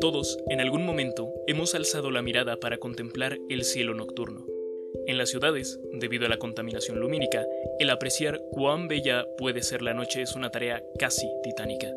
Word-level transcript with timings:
Todos, 0.00 0.38
en 0.48 0.60
algún 0.60 0.84
momento, 0.84 1.32
hemos 1.46 1.74
alzado 1.74 2.10
la 2.10 2.22
mirada 2.22 2.58
para 2.58 2.78
contemplar 2.78 3.38
el 3.48 3.64
cielo 3.64 3.94
nocturno. 3.94 4.46
En 5.06 5.18
las 5.18 5.30
ciudades, 5.30 5.78
debido 5.92 6.26
a 6.26 6.28
la 6.28 6.38
contaminación 6.38 7.00
lumínica, 7.00 7.46
el 7.78 7.90
apreciar 7.90 8.40
cuán 8.50 8.88
bella 8.88 9.26
puede 9.36 9.62
ser 9.62 9.82
la 9.82 9.94
noche 9.94 10.22
es 10.22 10.34
una 10.34 10.50
tarea 10.50 10.82
casi 10.98 11.28
titánica. 11.42 11.92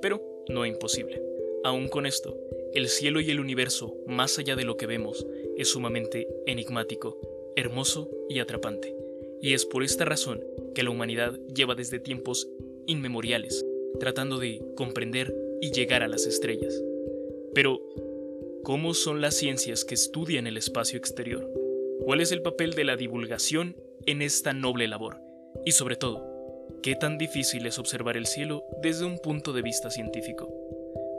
Pero 0.00 0.44
no 0.48 0.64
imposible. 0.64 1.22
Aún 1.64 1.88
con 1.88 2.06
esto, 2.06 2.36
el 2.74 2.88
cielo 2.88 3.20
y 3.20 3.30
el 3.30 3.40
universo, 3.40 3.96
más 4.06 4.38
allá 4.38 4.56
de 4.56 4.64
lo 4.64 4.76
que 4.76 4.86
vemos, 4.86 5.26
es 5.56 5.68
sumamente 5.68 6.28
enigmático, 6.46 7.18
hermoso 7.56 8.10
y 8.28 8.38
atrapante. 8.38 8.96
Y 9.42 9.54
es 9.54 9.66
por 9.66 9.82
esta 9.82 10.04
razón 10.04 10.44
que 10.74 10.82
la 10.82 10.90
humanidad 10.90 11.38
lleva 11.54 11.74
desde 11.74 11.98
tiempos 11.98 12.48
inmemoriales 12.86 13.64
tratando 13.98 14.38
de 14.38 14.62
comprender 14.76 15.34
y 15.60 15.72
llegar 15.72 16.02
a 16.02 16.08
las 16.08 16.26
estrellas. 16.26 16.74
Pero, 17.54 17.80
¿cómo 18.62 18.94
son 18.94 19.20
las 19.20 19.34
ciencias 19.34 19.84
que 19.84 19.94
estudian 19.94 20.46
el 20.46 20.56
espacio 20.56 20.98
exterior? 20.98 21.50
¿Cuál 22.04 22.20
es 22.20 22.32
el 22.32 22.42
papel 22.42 22.74
de 22.74 22.84
la 22.84 22.96
divulgación 22.96 23.76
en 24.06 24.22
esta 24.22 24.52
noble 24.52 24.88
labor? 24.88 25.20
Y 25.64 25.72
sobre 25.72 25.96
todo, 25.96 26.24
¿qué 26.82 26.94
tan 26.94 27.18
difícil 27.18 27.66
es 27.66 27.78
observar 27.78 28.16
el 28.16 28.26
cielo 28.26 28.64
desde 28.82 29.04
un 29.04 29.18
punto 29.18 29.52
de 29.52 29.62
vista 29.62 29.90
científico? 29.90 30.48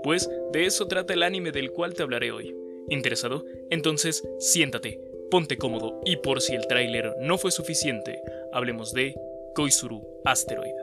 Pues 0.04 0.30
de 0.52 0.66
eso 0.66 0.88
trata 0.88 1.14
el 1.14 1.24
anime 1.24 1.52
del 1.52 1.72
cual 1.72 1.94
te 1.94 2.04
hablaré 2.04 2.32
hoy. 2.32 2.56
¿Interesado? 2.90 3.46
Entonces 3.70 4.24
siéntate, 4.40 5.00
ponte 5.30 5.58
cómodo 5.58 6.02
y 6.06 6.18
por 6.18 6.42
si 6.42 6.56
el 6.56 6.68
tráiler 6.68 7.14
no 7.20 7.38
fue 7.38 7.52
suficiente, 7.52 8.22
hablemos 8.52 8.94
de 8.94 9.16
Koizuru 9.54 10.02
Asteroid. 10.26 10.81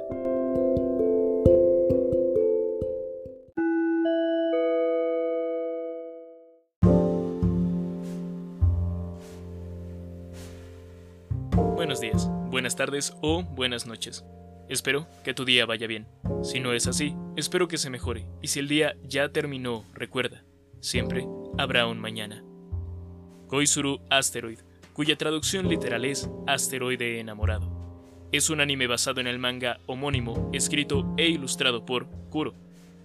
Buenos 11.88 12.02
días, 12.02 12.28
buenas 12.50 12.76
tardes 12.76 13.16
o 13.22 13.42
buenas 13.42 13.86
noches. 13.86 14.22
Espero 14.68 15.06
que 15.24 15.32
tu 15.32 15.46
día 15.46 15.64
vaya 15.64 15.86
bien. 15.86 16.06
Si 16.42 16.60
no 16.60 16.74
es 16.74 16.86
así, 16.86 17.14
espero 17.34 17.66
que 17.66 17.78
se 17.78 17.88
mejore. 17.88 18.26
Y 18.42 18.48
si 18.48 18.58
el 18.58 18.68
día 18.68 18.94
ya 19.04 19.30
terminó, 19.30 19.86
recuerda, 19.94 20.44
siempre 20.80 21.26
habrá 21.56 21.86
un 21.86 21.98
mañana. 21.98 22.44
Koizuru 23.46 24.00
Asteroid, 24.10 24.58
cuya 24.92 25.16
traducción 25.16 25.66
literal 25.66 26.04
es 26.04 26.28
asteroide 26.46 27.20
enamorado. 27.20 27.72
Es 28.32 28.50
un 28.50 28.60
anime 28.60 28.86
basado 28.86 29.22
en 29.22 29.26
el 29.26 29.38
manga 29.38 29.80
homónimo, 29.86 30.50
escrito 30.52 31.14
e 31.16 31.28
ilustrado 31.28 31.86
por 31.86 32.06
Kuro, 32.28 32.52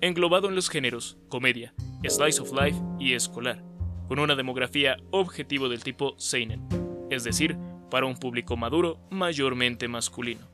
englobado 0.02 0.50
en 0.50 0.56
los 0.56 0.70
géneros 0.70 1.18
comedia, 1.30 1.74
slice 2.06 2.42
of 2.42 2.52
life 2.52 2.82
y 3.00 3.14
escolar, 3.14 3.64
con 4.10 4.20
una 4.20 4.36
demografía 4.36 4.98
objetivo 5.12 5.70
del 5.70 5.86
tipo 5.86 6.16
seinen, 6.18 6.68
es 7.10 7.24
decir, 7.24 7.56
para 7.94 8.08
un 8.08 8.16
público 8.16 8.58
maduro 8.58 8.98
mayormente 9.12 9.88
masculino. 9.88 10.48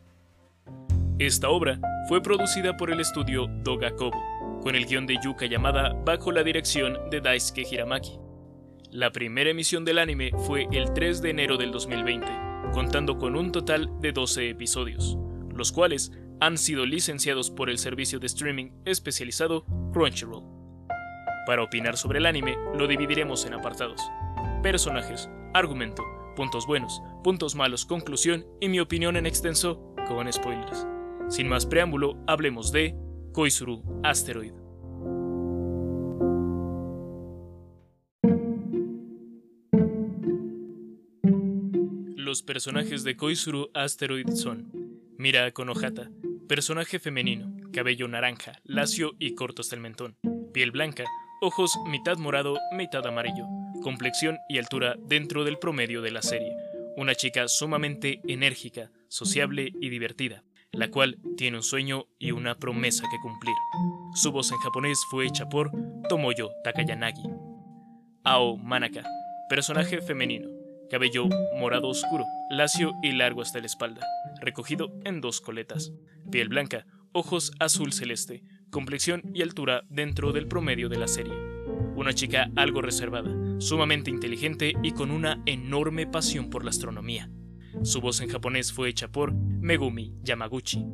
Esta 1.20 1.48
obra 1.48 1.80
fue 2.09 2.22
producida 2.22 2.76
por 2.76 2.92
el 2.92 3.00
estudio 3.00 3.48
Dogakobo, 3.64 4.59
con 4.62 4.76
el 4.76 4.86
guion 4.86 5.08
de 5.08 5.16
Yuka 5.23 5.45
Yamada 5.45 5.94
bajo 6.04 6.34
la 6.34 6.44
dirección 6.44 6.98
de 7.10 7.22
Daisuke 7.22 7.66
Hiramaki. 7.72 8.20
La 8.92 9.14
primera 9.14 9.52
emisión 9.52 9.86
del 9.86 10.00
anime 10.00 10.32
fue 10.45 10.67
el 10.73 10.92
3 10.92 11.22
de 11.22 11.30
enero 11.30 11.56
del 11.56 11.72
2020, 11.72 12.28
contando 12.73 13.17
con 13.17 13.38
un 13.38 13.54
total 13.54 13.90
de 14.02 14.12
12 14.12 14.50
episodios, 14.50 15.17
los 15.56 15.72
cuales 15.72 16.12
han 16.42 16.58
sido 16.58 16.86
licenciados 16.86 17.52
por 17.52 17.70
el 17.70 17.78
servicio 17.78 18.20
de 18.20 18.28
streaming 18.28 18.72
especializado 18.84 19.64
Crunchyroll. 19.94 20.44
Para 21.45 21.64
opinar 21.64 21.95
sobre 21.95 22.20
el 22.20 22.26
anime, 22.26 22.58
lo 22.76 22.86
dividiremos 22.86 23.45
en 23.45 23.54
apartados. 23.54 24.02
Personajes, 24.62 25.30
argumento, 25.54 26.04
puntos 26.39 26.66
buenos, 26.66 27.04
puntos 27.22 27.54
malos, 27.54 27.86
conclusión 27.86 28.45
y 28.61 28.70
mi 28.70 28.80
opinión 28.80 29.17
en 29.17 29.26
extenso 29.26 29.94
con 30.08 30.32
spoilers. 30.32 30.88
Sin 31.27 31.50
más 31.50 31.66
preámbulo, 31.66 32.16
hablemos 32.27 32.72
de 32.72 32.95
Koizuru 33.33 33.83
Asteroid. 34.05 34.54
Los 42.16 42.42
personajes 42.42 43.04
de 43.04 43.17
Koizuru 43.17 43.70
Asteroid 43.73 44.30
son 44.30 44.71
Mira 45.17 45.52
Konohata, 45.52 46.10
personaje 46.48 47.00
femenino, 47.00 47.54
cabello 47.73 48.08
naranja, 48.08 48.61
lacio 48.64 49.11
y 49.20 49.36
corto 49.36 49.61
hasta 49.61 49.76
el 49.76 49.82
mentón, 49.82 50.16
piel 50.54 50.71
blanca, 50.71 51.04
ojos 51.42 51.77
mitad 51.86 52.16
morado, 52.16 52.58
mitad 52.77 53.06
amarillo, 53.06 53.45
complexión 53.80 54.38
y 54.48 54.58
altura 54.58 54.95
dentro 55.00 55.44
del 55.44 55.58
promedio 55.58 56.02
de 56.02 56.12
la 56.12 56.22
serie. 56.22 56.56
Una 56.98 57.16
chica 57.16 57.48
sumamente 57.48 58.22
enérgica, 58.28 58.92
sociable 59.08 59.72
y 59.80 59.90
divertida, 59.90 60.44
la 60.72 60.90
cual 60.90 61.17
tiene 61.38 61.58
un 61.58 61.64
sueño 61.64 62.06
y 62.20 62.32
una 62.32 62.56
promesa 62.56 63.04
que 63.10 63.20
cumplir. 63.22 63.56
Su 64.14 64.32
voz 64.32 64.52
en 64.52 64.58
japonés 64.58 65.00
fue 65.10 65.26
hecha 65.26 65.48
por 65.48 65.72
Tomoyo 66.08 66.52
Takayanagi. 66.64 67.30
Ao 68.23 68.58
Manaka, 68.58 69.04
personaje 69.50 70.02
femenino, 70.02 70.50
cabello 70.89 71.28
morado 71.58 71.88
oscuro, 71.88 72.26
lacio 72.50 72.94
y 73.02 73.14
largo 73.14 73.42
hasta 73.42 73.60
la 73.60 73.66
espalda, 73.66 74.06
recogido 74.42 74.92
en 75.06 75.22
dos 75.22 75.42
coletas, 75.42 75.92
piel 76.32 76.50
blanca, 76.50 76.86
ojos 77.14 77.52
azul 77.60 77.94
celeste, 77.94 78.44
complexión 78.70 79.23
y 79.34 79.42
altura 79.42 79.84
dentro 79.89 80.32
del 80.34 80.48
promedio 80.48 80.89
de 80.89 80.98
la 80.98 81.08
serie. 81.08 81.48
Una 81.99 82.14
chica 82.14 82.49
algo 82.55 82.82
reservada, 82.82 83.30
sumamente 83.60 84.10
inteligente 84.10 84.73
y 84.82 84.92
con 84.93 85.11
una 85.11 85.43
enorme 85.45 86.08
pasión 86.08 86.49
por 86.49 86.64
la 86.64 86.70
astronomía. 86.70 87.30
Su 87.83 87.99
voz 87.99 88.21
en 88.21 88.30
japonés 88.30 88.71
fue 88.71 88.87
hecha 88.87 89.11
por 89.11 89.33
Megumi 89.33 90.14
Yamaguchi. 90.23 90.86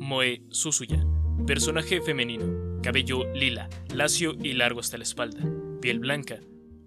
Moe 0.00 0.42
Susuya, 0.48 1.04
personaje 1.46 2.00
femenino, 2.00 2.80
cabello 2.82 3.30
lila, 3.34 3.68
lacio 3.94 4.32
y 4.42 4.54
largo 4.54 4.80
hasta 4.80 4.96
la 4.96 5.02
espalda, 5.02 5.46
piel 5.82 5.98
blanca, 5.98 6.40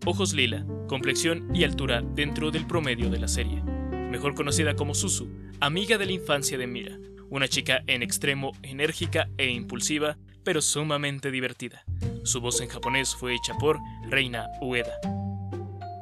ojos 0.08 0.34
lila, 0.34 0.66
complexión 0.88 1.48
y 1.54 1.64
altura 1.64 2.02
dentro 2.02 2.50
del 2.50 2.66
promedio 2.66 3.12
de 3.12 3.20
la 3.20 3.28
serie. 3.28 3.62
Mejor 3.62 4.34
conocida 4.34 4.76
como 4.76 4.96
Susu, 4.96 5.30
amiga 5.60 6.00
de 6.00 6.08
la 6.08 6.14
infancia 6.14 6.58
de 6.58 6.66
Mira, 6.66 6.98
una 7.30 7.48
chica 7.48 7.84
en 7.86 8.02
extremo 8.02 8.54
enérgica 8.64 9.30
e 9.38 9.52
impulsiva, 9.52 10.18
pero 10.48 10.62
sumamente 10.62 11.30
divertida. 11.30 11.84
Su 12.24 12.40
voz 12.40 12.62
en 12.62 12.70
japonés 12.70 13.14
fue 13.14 13.36
hecha 13.36 13.54
por 13.56 13.82
Reina 14.10 14.48
Ueda. 14.62 14.98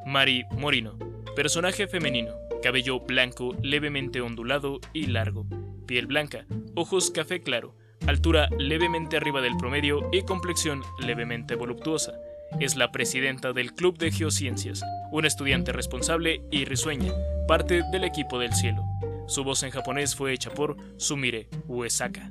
Mari 0.06 0.44
Morino, 0.52 0.96
personaje 1.34 1.88
femenino, 1.88 2.30
cabello 2.62 3.00
blanco 3.00 3.56
levemente 3.60 4.20
ondulado 4.20 4.78
y 4.92 5.06
largo, 5.06 5.46
piel 5.88 6.06
blanca, 6.06 6.46
ojos 6.76 7.10
café 7.10 7.42
claro, 7.42 7.74
altura 8.06 8.48
levemente 8.56 9.16
arriba 9.16 9.40
del 9.40 9.56
promedio 9.56 10.08
y 10.12 10.22
complexión 10.22 10.84
levemente 11.00 11.56
voluptuosa. 11.56 12.12
Es 12.60 12.76
la 12.76 12.92
presidenta 12.92 13.52
del 13.52 13.74
Club 13.74 13.98
de 13.98 14.12
Geociencias, 14.12 14.80
una 15.10 15.26
estudiante 15.26 15.72
responsable 15.72 16.42
y 16.52 16.66
risueña, 16.66 17.12
parte 17.48 17.82
del 17.90 18.04
equipo 18.04 18.38
del 18.38 18.54
cielo. 18.54 18.84
Su 19.26 19.42
voz 19.42 19.64
en 19.64 19.72
japonés 19.72 20.14
fue 20.14 20.32
hecha 20.32 20.50
por 20.50 20.76
Sumire 20.98 21.48
Uesaka. 21.66 22.30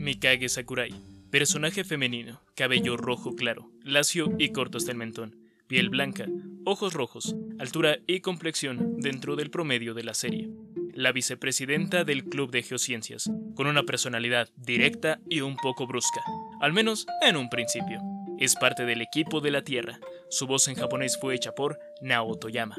Mikage 0.00 0.48
Sakurai, 0.48 0.94
personaje 1.30 1.84
femenino, 1.84 2.40
cabello 2.56 2.96
rojo 2.96 3.36
claro, 3.36 3.70
lacio 3.84 4.32
y 4.38 4.48
corto 4.48 4.78
hasta 4.78 4.92
el 4.92 4.96
mentón, 4.96 5.36
piel 5.66 5.90
blanca, 5.90 6.24
ojos 6.64 6.94
rojos, 6.94 7.36
altura 7.58 7.98
y 8.06 8.20
complexión 8.20 8.96
dentro 8.96 9.36
del 9.36 9.50
promedio 9.50 9.92
de 9.92 10.02
la 10.02 10.14
serie. 10.14 10.48
La 10.94 11.12
vicepresidenta 11.12 12.04
del 12.04 12.24
Club 12.24 12.50
de 12.50 12.62
Geociencias, 12.62 13.30
con 13.54 13.66
una 13.66 13.82
personalidad 13.82 14.48
directa 14.56 15.20
y 15.28 15.42
un 15.42 15.56
poco 15.56 15.86
brusca, 15.86 16.22
al 16.62 16.72
menos 16.72 17.06
en 17.20 17.36
un 17.36 17.50
principio. 17.50 18.00
Es 18.38 18.56
parte 18.56 18.86
del 18.86 19.02
equipo 19.02 19.42
de 19.42 19.50
la 19.50 19.64
Tierra. 19.64 20.00
Su 20.30 20.46
voz 20.46 20.66
en 20.68 20.76
japonés 20.76 21.18
fue 21.20 21.34
hecha 21.34 21.52
por 21.52 21.78
Naotoyama. 22.00 22.78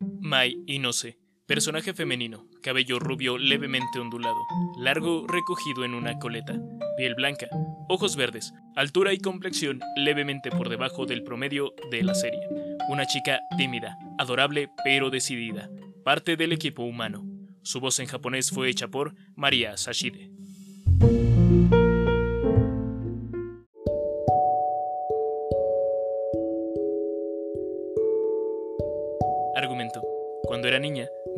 Mai 0.00 0.56
Inose, 0.64 1.18
Personaje 1.46 1.92
femenino, 1.92 2.46
cabello 2.62 2.98
rubio 2.98 3.36
levemente 3.36 3.98
ondulado, 3.98 4.38
largo 4.78 5.26
recogido 5.28 5.84
en 5.84 5.92
una 5.92 6.18
coleta, 6.18 6.58
piel 6.96 7.14
blanca, 7.14 7.48
ojos 7.86 8.16
verdes, 8.16 8.54
altura 8.76 9.12
y 9.12 9.18
complexión 9.18 9.78
levemente 9.94 10.50
por 10.50 10.70
debajo 10.70 11.04
del 11.04 11.22
promedio 11.22 11.74
de 11.90 12.02
la 12.02 12.14
serie. 12.14 12.40
Una 12.88 13.04
chica 13.04 13.40
tímida, 13.58 13.98
adorable 14.16 14.70
pero 14.84 15.10
decidida, 15.10 15.68
parte 16.02 16.38
del 16.38 16.52
equipo 16.52 16.82
humano. 16.82 17.26
Su 17.60 17.78
voz 17.78 17.98
en 17.98 18.06
japonés 18.06 18.50
fue 18.50 18.70
hecha 18.70 18.88
por 18.88 19.14
María 19.36 19.76
Sashide. 19.76 20.33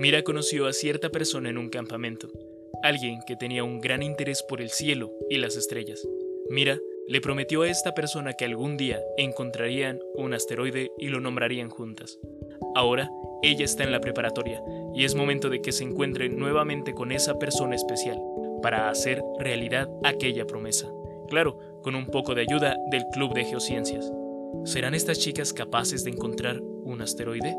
Mira 0.06 0.22
conoció 0.22 0.68
a 0.68 0.72
cierta 0.72 1.10
persona 1.10 1.50
en 1.50 1.58
un 1.58 1.68
campamento, 1.68 2.30
alguien 2.84 3.18
que 3.26 3.34
tenía 3.34 3.64
un 3.64 3.80
gran 3.80 4.04
interés 4.04 4.44
por 4.44 4.60
el 4.60 4.70
cielo 4.70 5.10
y 5.28 5.38
las 5.38 5.56
estrellas. 5.56 6.06
Mira 6.48 6.78
le 7.08 7.20
prometió 7.20 7.62
a 7.62 7.68
esta 7.68 7.92
persona 7.92 8.34
que 8.34 8.44
algún 8.44 8.76
día 8.76 9.02
encontrarían 9.16 9.98
un 10.14 10.32
asteroide 10.32 10.92
y 10.96 11.08
lo 11.08 11.18
nombrarían 11.18 11.70
juntas. 11.70 12.20
Ahora, 12.76 13.10
ella 13.42 13.64
está 13.64 13.82
en 13.82 13.90
la 13.90 14.00
preparatoria 14.00 14.62
y 14.94 15.02
es 15.02 15.16
momento 15.16 15.50
de 15.50 15.60
que 15.60 15.72
se 15.72 15.82
encuentre 15.82 16.28
nuevamente 16.28 16.94
con 16.94 17.10
esa 17.10 17.40
persona 17.40 17.74
especial 17.74 18.22
para 18.62 18.88
hacer 18.88 19.24
realidad 19.40 19.90
aquella 20.04 20.46
promesa. 20.46 20.86
Claro, 21.28 21.58
con 21.82 21.96
un 21.96 22.06
poco 22.06 22.36
de 22.36 22.42
ayuda 22.42 22.76
del 22.92 23.06
Club 23.12 23.34
de 23.34 23.44
Geociencias. 23.44 24.12
¿Serán 24.66 24.94
estas 24.94 25.18
chicas 25.18 25.52
capaces 25.52 26.04
de 26.04 26.12
encontrar 26.12 26.60
un 26.60 27.02
asteroide? 27.02 27.56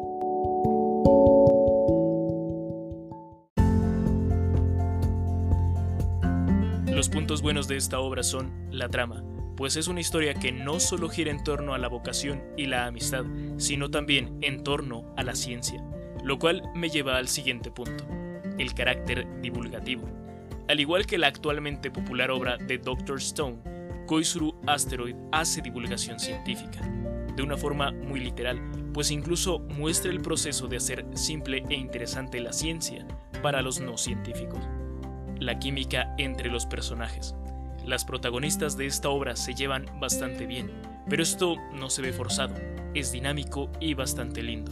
Puntos 7.38 7.44
buenos 7.44 7.68
de 7.68 7.78
esta 7.78 8.00
obra 8.00 8.24
son 8.24 8.52
la 8.72 8.90
trama, 8.90 9.24
pues 9.56 9.76
es 9.76 9.88
una 9.88 10.00
historia 10.00 10.34
que 10.34 10.52
no 10.52 10.80
solo 10.80 11.08
gira 11.08 11.30
en 11.30 11.44
torno 11.44 11.76
a 11.76 11.78
la 11.78 11.88
vocación 11.88 12.42
y 12.58 12.66
la 12.66 12.88
amistad, 12.88 13.26
sino 13.58 13.92
también 13.92 14.40
en 14.42 14.64
torno 14.64 15.14
a 15.18 15.24
la 15.24 15.36
ciencia, 15.36 15.84
lo 16.24 16.40
cual 16.40 16.64
me 16.74 16.90
lleva 16.90 17.18
al 17.18 17.28
siguiente 17.28 17.70
punto, 17.70 18.08
el 18.58 18.74
carácter 18.74 19.28
divulgativo. 19.40 20.10
Al 20.68 20.80
igual 20.80 21.06
que 21.06 21.20
la 21.20 21.28
actualmente 21.28 21.92
popular 21.92 22.32
obra 22.32 22.58
de 22.58 22.80
Dr. 22.80 23.18
Stone, 23.18 23.60
Koizuru 24.08 24.60
Asteroid 24.66 25.16
hace 25.32 25.62
divulgación 25.62 26.20
científica, 26.20 26.82
de 27.36 27.44
una 27.44 27.56
forma 27.56 27.92
muy 27.92 28.20
literal, 28.20 28.60
pues 28.94 29.12
incluso 29.12 29.60
muestra 29.60 30.10
el 30.10 30.22
proceso 30.22 30.68
de 30.68 30.78
hacer 30.78 31.06
simple 31.14 31.64
e 31.70 31.76
interesante 31.76 32.40
la 32.40 32.52
ciencia 32.52 33.06
para 33.44 33.62
los 33.62 33.80
no 33.80 33.96
científicos. 33.96 34.60
La 35.40 35.60
química 35.60 36.14
entre 36.18 36.50
los 36.50 36.66
personajes, 36.66 37.36
las 37.86 38.04
protagonistas 38.04 38.76
de 38.76 38.86
esta 38.86 39.10
obra 39.10 39.36
se 39.36 39.54
llevan 39.54 39.86
bastante 40.00 40.46
bien, 40.46 40.72
pero 41.10 41.24
esto 41.24 41.56
no 41.74 41.90
se 41.90 42.02
ve 42.02 42.12
forzado, 42.12 42.56
es 42.94 43.12
dinámico 43.12 43.70
y 43.80 43.94
bastante 43.94 44.44
lindo. 44.44 44.72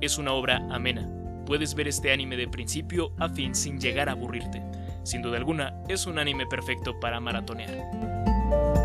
Es 0.00 0.16
una 0.16 0.32
obra 0.32 0.66
amena, 0.70 1.06
puedes 1.44 1.74
ver 1.74 1.88
este 1.88 2.12
anime 2.12 2.36
de 2.36 2.48
principio 2.48 3.12
a 3.18 3.28
fin 3.28 3.54
sin 3.54 3.78
llegar 3.78 4.08
a 4.08 4.12
aburrirte. 4.12 4.62
Sin 5.02 5.20
duda 5.20 5.36
alguna, 5.36 5.82
es 5.88 6.06
un 6.06 6.18
anime 6.18 6.46
perfecto 6.46 6.98
para 6.98 7.20
maratonear. 7.20 8.83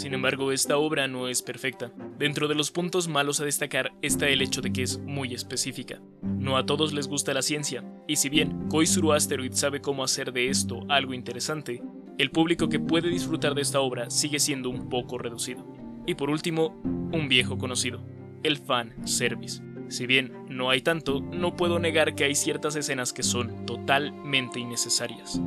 Sin 0.00 0.14
embargo, 0.14 0.50
esta 0.50 0.78
obra 0.78 1.08
no 1.08 1.28
es 1.28 1.42
perfecta. 1.42 1.92
Dentro 2.18 2.48
de 2.48 2.54
los 2.54 2.70
puntos 2.70 3.06
malos 3.06 3.38
a 3.38 3.44
destacar 3.44 3.92
está 4.00 4.30
el 4.30 4.40
hecho 4.40 4.62
de 4.62 4.72
que 4.72 4.82
es 4.82 4.98
muy 4.98 5.34
específica. 5.34 6.00
No 6.22 6.56
a 6.56 6.64
todos 6.64 6.94
les 6.94 7.06
gusta 7.06 7.34
la 7.34 7.42
ciencia, 7.42 7.84
y 8.08 8.16
si 8.16 8.30
bien 8.30 8.66
Koizuru 8.70 9.12
Asteroid 9.12 9.52
sabe 9.52 9.82
cómo 9.82 10.02
hacer 10.02 10.32
de 10.32 10.48
esto 10.48 10.86
algo 10.88 11.12
interesante, 11.12 11.82
el 12.16 12.30
público 12.30 12.70
que 12.70 12.80
puede 12.80 13.10
disfrutar 13.10 13.54
de 13.54 13.60
esta 13.60 13.80
obra 13.80 14.08
sigue 14.08 14.38
siendo 14.38 14.70
un 14.70 14.88
poco 14.88 15.18
reducido. 15.18 15.66
Y 16.06 16.14
por 16.14 16.30
último, 16.30 16.80
un 17.12 17.28
viejo 17.28 17.58
conocido, 17.58 18.00
el 18.42 18.56
fan 18.56 19.06
service. 19.06 19.62
Si 19.88 20.06
bien 20.06 20.32
no 20.48 20.70
hay 20.70 20.80
tanto, 20.80 21.20
no 21.20 21.56
puedo 21.56 21.78
negar 21.78 22.14
que 22.14 22.24
hay 22.24 22.34
ciertas 22.34 22.74
escenas 22.74 23.12
que 23.12 23.22
son 23.22 23.66
totalmente 23.66 24.60
innecesarias. 24.60 25.38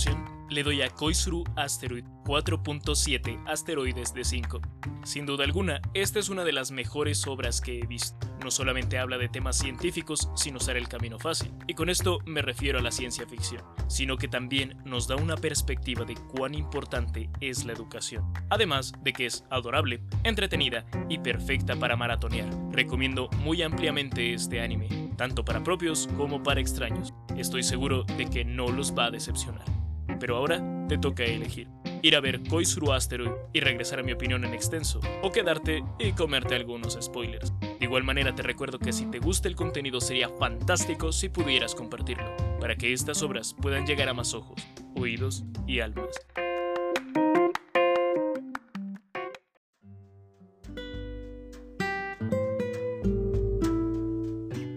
Conclusión, 0.00 0.46
le 0.48 0.62
doy 0.62 0.82
a 0.82 0.90
Koizuru 0.90 1.44
Asteroid 1.56 2.04
4.7 2.24 3.42
asteroides 3.46 4.14
de 4.14 4.24
5. 4.24 4.60
Sin 5.04 5.26
duda 5.26 5.44
alguna, 5.44 5.80
esta 5.94 6.18
es 6.18 6.28
una 6.28 6.44
de 6.44 6.52
las 6.52 6.70
mejores 6.70 7.26
obras 7.26 7.60
que 7.60 7.78
he 7.78 7.86
visto. 7.86 8.16
No 8.42 8.50
solamente 8.50 8.98
habla 8.98 9.18
de 9.18 9.28
temas 9.28 9.58
científicos 9.58 10.28
sin 10.34 10.56
usar 10.56 10.76
el 10.76 10.88
camino 10.88 11.18
fácil, 11.18 11.52
y 11.66 11.74
con 11.74 11.88
esto 11.88 12.18
me 12.24 12.42
refiero 12.42 12.78
a 12.78 12.82
la 12.82 12.90
ciencia 12.90 13.26
ficción, 13.26 13.62
sino 13.88 14.16
que 14.16 14.28
también 14.28 14.76
nos 14.84 15.06
da 15.06 15.16
una 15.16 15.36
perspectiva 15.36 16.04
de 16.04 16.14
cuán 16.14 16.54
importante 16.54 17.30
es 17.40 17.64
la 17.64 17.72
educación. 17.72 18.32
Además 18.48 18.92
de 19.02 19.12
que 19.12 19.26
es 19.26 19.44
adorable, 19.50 20.00
entretenida 20.24 20.84
y 21.08 21.18
perfecta 21.18 21.76
para 21.76 21.96
maratonear. 21.96 22.48
Recomiendo 22.72 23.28
muy 23.38 23.62
ampliamente 23.62 24.32
este 24.32 24.60
anime, 24.60 24.88
tanto 25.16 25.44
para 25.44 25.62
propios 25.62 26.08
como 26.16 26.42
para 26.42 26.60
extraños. 26.60 27.12
Estoy 27.36 27.62
seguro 27.62 28.04
de 28.04 28.26
que 28.26 28.44
no 28.44 28.68
los 28.68 28.96
va 28.96 29.06
a 29.06 29.10
decepcionar. 29.10 29.79
Pero 30.20 30.36
ahora 30.36 30.62
te 30.88 30.98
toca 30.98 31.24
elegir. 31.24 31.68
Ir 32.02 32.14
a 32.14 32.20
ver 32.20 32.42
Koizuru 32.48 32.92
Asteroid 32.92 33.32
y 33.52 33.60
regresar 33.60 33.98
a 33.98 34.02
mi 34.02 34.12
opinión 34.12 34.44
en 34.44 34.54
extenso, 34.54 35.00
o 35.22 35.32
quedarte 35.32 35.82
y 35.98 36.12
comerte 36.12 36.54
algunos 36.54 36.98
spoilers. 37.00 37.52
De 37.60 37.86
igual 37.86 38.04
manera 38.04 38.34
te 38.34 38.42
recuerdo 38.42 38.78
que 38.78 38.92
si 38.92 39.06
te 39.06 39.18
gusta 39.18 39.48
el 39.48 39.56
contenido 39.56 40.00
sería 40.00 40.28
fantástico 40.28 41.10
si 41.12 41.28
pudieras 41.30 41.74
compartirlo, 41.74 42.36
para 42.60 42.76
que 42.76 42.92
estas 42.92 43.22
obras 43.22 43.54
puedan 43.60 43.86
llegar 43.86 44.08
a 44.08 44.14
más 44.14 44.34
ojos, 44.34 44.62
oídos 44.94 45.44
y 45.66 45.80
almas. 45.80 46.14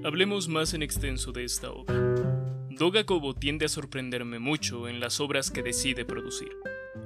Hablemos 0.05 0.47
más 0.47 0.73
en 0.73 0.83
extenso 0.83 1.31
de 1.31 1.45
esta 1.45 1.71
obra. 1.71 2.12
Doga 2.75 3.05
Kobo 3.05 3.35
tiende 3.35 3.65
a 3.65 3.69
sorprenderme 3.69 4.39
mucho 4.39 4.87
en 4.87 4.99
las 4.99 5.19
obras 5.19 5.51
que 5.51 5.61
decide 5.61 6.05
producir, 6.05 6.49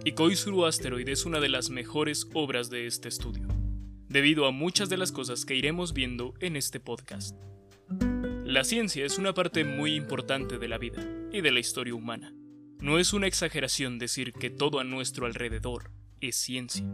y 0.05 0.13
Koizuru 0.13 0.65
Asteroid 0.65 1.09
es 1.09 1.25
una 1.25 1.41
de 1.41 1.49
las 1.49 1.69
mejores 1.69 2.29
obras 2.33 2.69
de 2.69 2.87
este 2.87 3.09
estudio, 3.09 3.47
debido 4.07 4.45
a 4.45 4.51
muchas 4.51 4.87
de 4.87 4.95
las 4.95 5.11
cosas 5.11 5.45
que 5.45 5.55
iremos 5.55 5.91
viendo 5.91 6.33
en 6.39 6.55
este 6.55 6.79
podcast. 6.79 7.35
La 8.45 8.63
ciencia 8.63 9.05
es 9.05 9.17
una 9.17 9.33
parte 9.33 9.65
muy 9.65 9.95
importante 9.95 10.57
de 10.57 10.67
la 10.69 10.77
vida 10.77 11.05
y 11.33 11.41
de 11.41 11.51
la 11.51 11.59
historia 11.59 11.95
humana. 11.95 12.33
No 12.79 12.97
es 12.97 13.11
una 13.11 13.27
exageración 13.27 13.99
decir 13.99 14.31
que 14.31 14.49
todo 14.49 14.79
a 14.79 14.85
nuestro 14.85 15.25
alrededor 15.25 15.91
es 16.21 16.37
ciencia. 16.37 16.85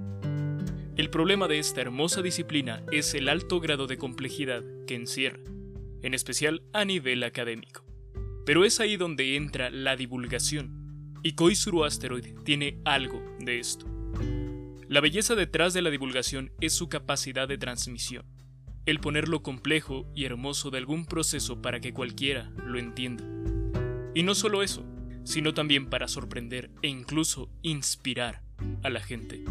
El 0.97 1.11
problema 1.11 1.47
de 1.47 1.59
esta 1.59 1.81
hermosa 1.81 2.23
disciplina 2.23 2.83
es 2.91 3.13
el 3.13 3.29
alto 3.29 3.59
grado 3.59 3.85
de 3.85 3.97
complejidad 3.97 4.63
que 4.87 4.95
encierra 4.95 5.39
en 6.03 6.13
especial 6.13 6.61
a 6.73 6.85
nivel 6.85 7.23
académico. 7.23 7.82
Pero 8.45 8.66
es 8.66 8.80
ahí 8.80 8.98
donde 8.98 9.36
entra 9.36 9.69
la 9.69 9.95
divulgación, 9.95 11.16
y 11.24 11.34
Koizuru 11.34 11.86
Asteroid 11.86 12.25
tiene 12.44 12.80
algo 12.84 13.24
de 13.40 13.60
esto. 13.60 13.86
La 14.90 15.00
belleza 15.02 15.35
detrás 15.35 15.73
de 15.73 15.81
la 15.81 15.90
divulgación 15.90 16.52
es 16.59 16.73
su 16.73 16.90
capacidad 16.90 17.47
de 17.47 17.57
transmisión, 17.57 18.26
el 18.85 19.00
ponerlo 19.00 19.42
complejo 19.42 20.06
y 20.14 20.26
hermoso 20.26 20.69
de 20.69 20.78
algún 20.80 21.06
proceso 21.06 21.62
para 21.62 21.80
que 21.80 21.94
cualquiera 21.94 22.52
lo 22.66 22.78
entienda. 22.78 23.23
Y 24.14 24.23
no 24.23 24.35
solo 24.35 24.62
eso, 24.62 24.85
sino 25.23 25.54
también 25.54 25.90
para 25.90 26.07
sorprender 26.07 26.69
e 26.81 26.90
incluso 26.90 27.50
inspirar 27.62 28.44
a 28.83 28.90
la 28.90 29.00
gente. 29.00 29.44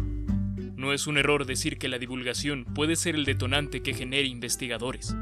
No 0.75 0.93
es 0.93 1.07
un 1.07 1.17
error 1.17 1.45
decir 1.45 1.77
que 1.77 1.89
la 1.89 1.97
divulgación 1.97 2.65
puede 2.65 2.95
ser 2.95 3.15
el 3.15 3.25
detonante 3.25 3.81
que 3.81 3.93
genere 3.93 4.27
investigadores. 4.27 5.15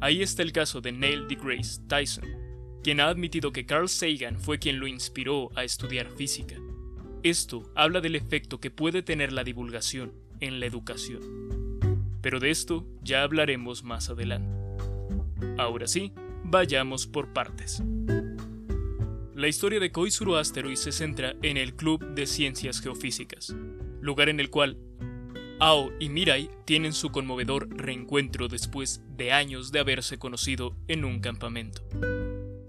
Ahí 0.00 0.22
está 0.22 0.42
el 0.42 0.52
caso 0.52 0.80
de 0.80 0.92
Neil 0.92 1.26
deGrasse 1.26 1.80
Tyson, 1.88 2.24
quien 2.86 3.00
ha 3.00 3.08
admitido 3.08 3.50
que 3.50 3.66
Carl 3.66 3.88
Sagan 3.88 4.38
fue 4.38 4.60
quien 4.60 4.78
lo 4.78 4.86
inspiró 4.86 5.50
a 5.56 5.64
estudiar 5.64 6.08
física. 6.08 6.54
Esto 7.24 7.68
habla 7.74 8.00
del 8.00 8.14
efecto 8.14 8.60
que 8.60 8.70
puede 8.70 9.02
tener 9.02 9.32
la 9.32 9.42
divulgación 9.42 10.12
en 10.38 10.60
la 10.60 10.66
educación. 10.66 11.20
Pero 12.22 12.38
de 12.38 12.52
esto 12.52 12.86
ya 13.02 13.24
hablaremos 13.24 13.82
más 13.82 14.08
adelante. 14.08 14.56
Ahora 15.58 15.88
sí, 15.88 16.12
vayamos 16.44 17.08
por 17.08 17.32
partes. 17.32 17.82
La 19.34 19.48
historia 19.48 19.80
de 19.80 19.90
Koizuru 19.90 20.36
Asteroid 20.36 20.76
se 20.76 20.92
centra 20.92 21.34
en 21.42 21.56
el 21.56 21.74
Club 21.74 22.14
de 22.14 22.24
Ciencias 22.24 22.80
Geofísicas, 22.80 23.52
lugar 24.00 24.28
en 24.28 24.38
el 24.38 24.48
cual 24.48 24.78
Ao 25.58 25.90
y 25.98 26.08
Mirai 26.08 26.50
tienen 26.64 26.92
su 26.92 27.10
conmovedor 27.10 27.68
reencuentro 27.68 28.46
después 28.46 29.02
de 29.16 29.32
años 29.32 29.72
de 29.72 29.80
haberse 29.80 30.20
conocido 30.20 30.76
en 30.86 31.04
un 31.04 31.18
campamento. 31.18 31.82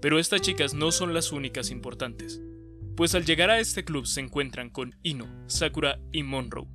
Pero 0.00 0.18
estas 0.18 0.40
chicas 0.40 0.74
no 0.74 0.92
son 0.92 1.12
las 1.12 1.32
únicas 1.32 1.70
importantes, 1.70 2.40
pues 2.96 3.14
al 3.14 3.24
llegar 3.24 3.50
a 3.50 3.60
este 3.60 3.84
club 3.84 4.06
se 4.06 4.20
encuentran 4.20 4.70
con 4.70 4.94
Ino, 5.02 5.26
Sakura 5.46 5.98
y 6.12 6.22
Monroe, 6.22 6.68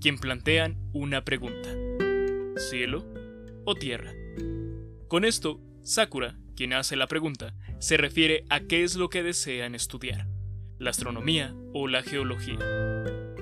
quien 0.00 0.18
plantean 0.18 0.78
una 0.92 1.24
pregunta. 1.24 1.68
¿Cielo 2.56 3.04
o 3.64 3.74
tierra? 3.74 4.12
Con 5.08 5.24
esto, 5.24 5.60
Sakura, 5.82 6.38
quien 6.56 6.72
hace 6.72 6.96
la 6.96 7.06
pregunta, 7.06 7.54
se 7.78 7.96
refiere 7.96 8.44
a 8.50 8.60
qué 8.60 8.84
es 8.84 8.96
lo 8.96 9.10
que 9.10 9.22
desean 9.22 9.74
estudiar, 9.74 10.26
la 10.78 10.90
astronomía 10.90 11.54
o 11.72 11.88
la 11.88 12.02
geología. 12.02 12.58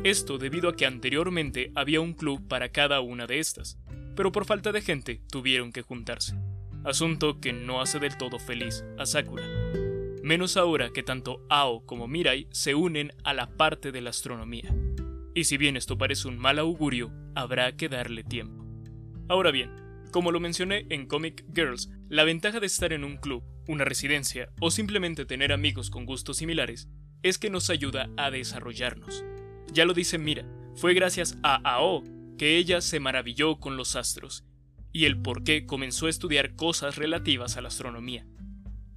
Esto 0.05 0.39
debido 0.39 0.69
a 0.69 0.77
que 0.77 0.87
anteriormente 0.87 1.71
había 1.75 2.01
un 2.01 2.15
club 2.15 2.47
para 2.49 2.71
cada 2.71 3.01
una 3.01 3.27
de 3.27 3.39
estas, 3.39 3.79
pero 4.17 4.33
por 4.33 4.47
falta 4.47 4.73
de 4.73 4.83
gente 4.83 5.23
tuvieron 5.31 5.73
que 5.73 5.83
juntarse. 5.83 6.37
Asunto 6.85 7.39
que 7.39 7.53
no 7.53 7.81
hace 7.81 8.01
del 8.01 8.17
todo 8.17 8.41
feliz 8.41 8.85
a 8.99 9.07
Sakura. 9.07 9.45
Menos 10.25 10.57
ahora 10.57 10.91
que 10.91 11.05
tanto 11.05 11.47
Ao 11.49 11.87
como 11.87 12.09
Mirai 12.09 12.49
se 12.51 12.75
unen 12.75 13.13
a 13.23 13.35
la 13.35 13.57
parte 13.57 13.93
de 13.93 14.01
la 14.01 14.11
astronomía. 14.11 14.75
Y 15.33 15.45
si 15.45 15.57
bien 15.59 15.77
esto 15.77 15.97
parece 15.97 16.27
un 16.27 16.39
mal 16.39 16.59
augurio, 16.59 17.13
habrá 17.37 17.77
que 17.77 17.89
darle 17.89 18.25
tiempo. 18.25 18.67
Ahora 19.29 19.53
bien, 19.53 19.71
como 20.11 20.33
lo 20.33 20.41
mencioné 20.41 20.87
en 20.91 21.07
Comic 21.07 21.45
Girls, 21.55 21.89
la 22.09 22.25
ventaja 22.25 22.59
de 22.59 22.67
estar 22.67 22.93
en 22.93 23.05
un 23.05 23.17
club, 23.17 23.45
una 23.69 23.85
residencia 23.85 24.51
o 24.61 24.73
simplemente 24.73 25.25
tener 25.25 25.53
amigos 25.53 25.89
con 25.89 26.05
gustos 26.05 26.39
similares 26.39 26.89
es 27.23 27.39
que 27.39 27.49
nos 27.49 27.71
ayuda 27.71 28.11
a 28.17 28.33
desarrollarnos. 28.33 29.25
Ya 29.73 29.85
lo 29.85 29.95
dice 29.95 30.19
Mira, 30.19 30.45
fue 30.75 30.95
gracias 30.95 31.39
a 31.45 31.61
Ao 31.63 32.03
que 32.37 32.57
ella 32.59 32.81
se 32.81 32.99
maravilló 32.99 33.61
con 33.61 33.77
los 33.77 33.95
astros 33.95 34.45
y 34.93 35.07
el 35.07 35.17
por 35.17 35.43
qué 35.43 35.67
comenzó 35.67 36.07
a 36.07 36.11
estudiar 36.11 36.55
cosas 36.55 36.97
relativas 36.97 37.57
a 37.57 37.63
la 37.63 37.69
astronomía. 37.69 38.27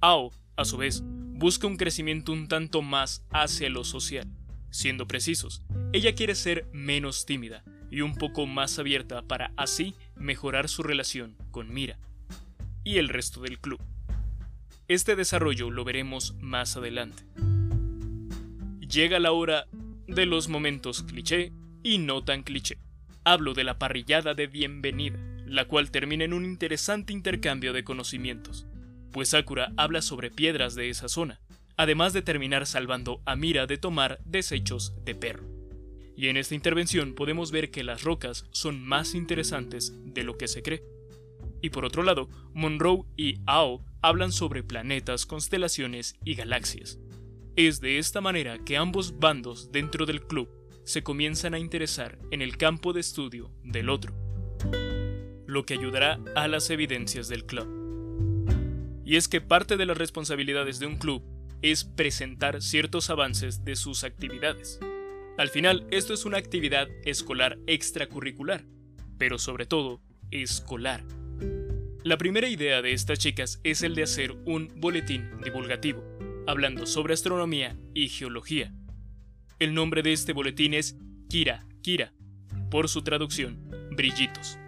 Ao, 0.00 0.30
a 0.56 0.64
su 0.64 0.76
vez, 0.76 1.02
busca 1.04 1.66
un 1.66 1.76
crecimiento 1.76 2.32
un 2.32 2.48
tanto 2.48 2.82
más 2.82 3.24
hacia 3.30 3.70
lo 3.70 3.84
social. 3.84 4.26
Siendo 4.70 5.06
precisos, 5.06 5.62
ella 5.92 6.14
quiere 6.14 6.34
ser 6.34 6.68
menos 6.72 7.24
tímida 7.24 7.64
y 7.90 8.02
un 8.02 8.14
poco 8.14 8.46
más 8.46 8.78
abierta 8.78 9.22
para 9.22 9.52
así 9.56 9.94
mejorar 10.16 10.68
su 10.68 10.82
relación 10.82 11.36
con 11.50 11.72
Mira 11.72 11.98
y 12.84 12.98
el 12.98 13.08
resto 13.08 13.40
del 13.40 13.58
club. 13.58 13.80
Este 14.88 15.16
desarrollo 15.16 15.70
lo 15.70 15.84
veremos 15.84 16.34
más 16.40 16.76
adelante. 16.76 17.24
Llega 18.80 19.18
la 19.18 19.32
hora 19.32 19.66
de 20.06 20.26
los 20.26 20.48
momentos 20.48 21.02
cliché 21.02 21.52
y 21.82 21.98
no 21.98 22.22
tan 22.22 22.42
cliché. 22.42 22.78
Hablo 23.24 23.54
de 23.54 23.64
la 23.64 23.78
parrillada 23.78 24.34
de 24.34 24.46
bienvenida, 24.46 25.18
la 25.46 25.66
cual 25.66 25.90
termina 25.90 26.24
en 26.24 26.32
un 26.32 26.44
interesante 26.44 27.12
intercambio 27.12 27.72
de 27.72 27.84
conocimientos, 27.84 28.66
pues 29.12 29.30
Sakura 29.30 29.72
habla 29.76 30.02
sobre 30.02 30.30
piedras 30.30 30.74
de 30.74 30.90
esa 30.90 31.08
zona, 31.08 31.40
además 31.76 32.12
de 32.12 32.22
terminar 32.22 32.66
salvando 32.66 33.22
a 33.24 33.36
Mira 33.36 33.66
de 33.66 33.78
tomar 33.78 34.18
desechos 34.24 34.92
de 35.04 35.14
perro. 35.14 35.44
Y 36.16 36.28
en 36.28 36.36
esta 36.36 36.54
intervención 36.54 37.14
podemos 37.14 37.50
ver 37.50 37.70
que 37.70 37.84
las 37.84 38.02
rocas 38.02 38.46
son 38.50 38.82
más 38.82 39.14
interesantes 39.14 39.94
de 40.04 40.24
lo 40.24 40.36
que 40.36 40.48
se 40.48 40.62
cree. 40.62 40.82
Y 41.60 41.70
por 41.70 41.84
otro 41.84 42.02
lado, 42.02 42.28
Monroe 42.54 43.04
y 43.16 43.40
Ao 43.46 43.84
hablan 44.02 44.32
sobre 44.32 44.62
planetas, 44.62 45.26
constelaciones 45.26 46.16
y 46.24 46.34
galaxias. 46.34 46.98
Es 47.56 47.80
de 47.80 47.98
esta 47.98 48.20
manera 48.20 48.58
que 48.58 48.76
ambos 48.76 49.18
bandos 49.18 49.72
dentro 49.72 50.06
del 50.06 50.22
club 50.22 50.48
se 50.84 51.02
comienzan 51.02 51.54
a 51.54 51.58
interesar 51.58 52.18
en 52.30 52.42
el 52.42 52.56
campo 52.56 52.92
de 52.92 53.00
estudio 53.00 53.50
del 53.64 53.88
otro, 53.88 54.14
lo 55.56 55.64
que 55.64 55.72
ayudará 55.72 56.20
a 56.34 56.48
las 56.48 56.68
evidencias 56.68 57.28
del 57.28 57.46
club. 57.46 57.66
Y 59.06 59.16
es 59.16 59.26
que 59.26 59.40
parte 59.40 59.78
de 59.78 59.86
las 59.86 59.96
responsabilidades 59.96 60.78
de 60.80 60.86
un 60.86 60.98
club 60.98 61.22
es 61.62 61.84
presentar 61.84 62.60
ciertos 62.60 63.08
avances 63.08 63.64
de 63.64 63.74
sus 63.74 64.04
actividades. 64.04 64.78
Al 65.38 65.48
final, 65.48 65.86
esto 65.90 66.12
es 66.12 66.26
una 66.26 66.36
actividad 66.36 66.88
escolar 67.06 67.58
extracurricular, 67.66 68.66
pero 69.16 69.38
sobre 69.38 69.64
todo, 69.64 70.02
escolar. 70.30 71.02
La 72.04 72.18
primera 72.18 72.50
idea 72.50 72.82
de 72.82 72.92
estas 72.92 73.18
chicas 73.18 73.58
es 73.64 73.80
el 73.80 73.94
de 73.94 74.02
hacer 74.02 74.32
un 74.44 74.70
boletín 74.76 75.40
divulgativo, 75.42 76.04
hablando 76.46 76.84
sobre 76.84 77.14
astronomía 77.14 77.78
y 77.94 78.10
geología. 78.10 78.74
El 79.58 79.72
nombre 79.72 80.02
de 80.02 80.12
este 80.12 80.34
boletín 80.34 80.74
es 80.74 80.98
Kira 81.30 81.66
Kira, 81.80 82.12
por 82.70 82.90
su 82.90 83.00
traducción, 83.00 83.70
brillitos. 83.92 84.58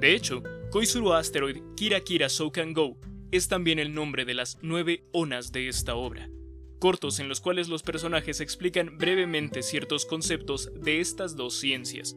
De 0.00 0.14
hecho, 0.14 0.42
Koizuru 0.70 1.12
Asteroid 1.12 1.58
Kira 1.76 2.00
Kira 2.00 2.30
So 2.30 2.50
Can 2.50 2.72
Go 2.72 2.96
es 3.30 3.48
también 3.48 3.78
el 3.78 3.92
nombre 3.92 4.24
de 4.24 4.32
las 4.32 4.58
nueve 4.62 5.04
onas 5.12 5.52
de 5.52 5.68
esta 5.68 5.94
obra, 5.94 6.30
cortos 6.78 7.20
en 7.20 7.28
los 7.28 7.42
cuales 7.42 7.68
los 7.68 7.82
personajes 7.82 8.40
explican 8.40 8.96
brevemente 8.96 9.62
ciertos 9.62 10.06
conceptos 10.06 10.72
de 10.74 11.00
estas 11.00 11.36
dos 11.36 11.54
ciencias. 11.54 12.16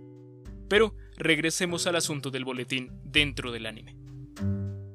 Pero 0.69 0.95
regresemos 1.17 1.85
al 1.85 1.97
asunto 1.97 2.31
del 2.31 2.45
boletín 2.45 2.89
dentro 3.03 3.51
del 3.51 3.65
anime. 3.65 3.97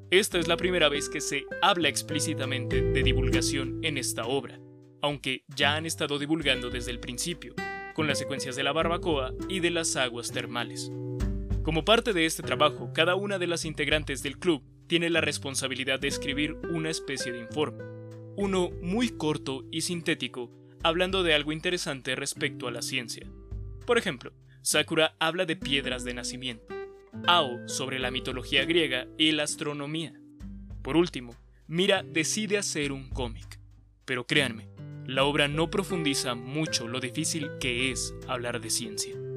Esta 0.09 0.39
es 0.39 0.47
la 0.47 0.57
primera 0.57 0.89
vez 0.89 1.09
que 1.09 1.21
se 1.21 1.43
habla 1.61 1.89
explícitamente 1.89 2.81
de 2.81 3.03
divulgación 3.03 3.79
en 3.83 3.99
esta 3.99 4.25
obra, 4.25 4.59
aunque 5.03 5.43
ya 5.55 5.75
han 5.75 5.85
estado 5.85 6.17
divulgando 6.17 6.71
desde 6.71 6.89
el 6.89 6.99
principio, 6.99 7.53
con 7.93 8.07
las 8.07 8.17
secuencias 8.17 8.55
de 8.55 8.63
la 8.63 8.71
barbacoa 8.71 9.35
y 9.47 9.59
de 9.59 9.69
las 9.69 9.95
aguas 9.95 10.31
termales. 10.31 10.91
Como 11.69 11.85
parte 11.85 12.13
de 12.13 12.25
este 12.25 12.41
trabajo, 12.41 12.91
cada 12.95 13.13
una 13.13 13.37
de 13.37 13.45
las 13.45 13.63
integrantes 13.63 14.23
del 14.23 14.39
club 14.39 14.63
tiene 14.87 15.11
la 15.11 15.21
responsabilidad 15.21 15.99
de 15.99 16.07
escribir 16.07 16.55
una 16.71 16.89
especie 16.89 17.31
de 17.31 17.37
informe, 17.37 17.83
uno 18.35 18.71
muy 18.81 19.09
corto 19.09 19.63
y 19.69 19.81
sintético, 19.81 20.49
hablando 20.81 21.21
de 21.21 21.35
algo 21.35 21.51
interesante 21.51 22.15
respecto 22.15 22.67
a 22.67 22.71
la 22.71 22.81
ciencia. 22.81 23.27
Por 23.85 23.99
ejemplo, 23.99 24.33
Sakura 24.63 25.15
habla 25.19 25.45
de 25.45 25.57
piedras 25.57 26.03
de 26.03 26.15
nacimiento, 26.15 26.65
Ao 27.27 27.69
sobre 27.69 27.99
la 27.99 28.09
mitología 28.09 28.65
griega 28.65 29.05
y 29.19 29.31
la 29.33 29.43
astronomía. 29.43 30.19
Por 30.81 30.97
último, 30.97 31.35
Mira 31.67 32.01
decide 32.01 32.57
hacer 32.57 32.91
un 32.91 33.11
cómic. 33.11 33.59
Pero 34.05 34.25
créanme, 34.25 34.69
la 35.05 35.23
obra 35.23 35.47
no 35.47 35.69
profundiza 35.69 36.33
mucho 36.33 36.87
lo 36.87 36.99
difícil 36.99 37.47
que 37.59 37.91
es 37.91 38.15
hablar 38.27 38.59
de 38.59 38.71
ciencia. 38.71 39.28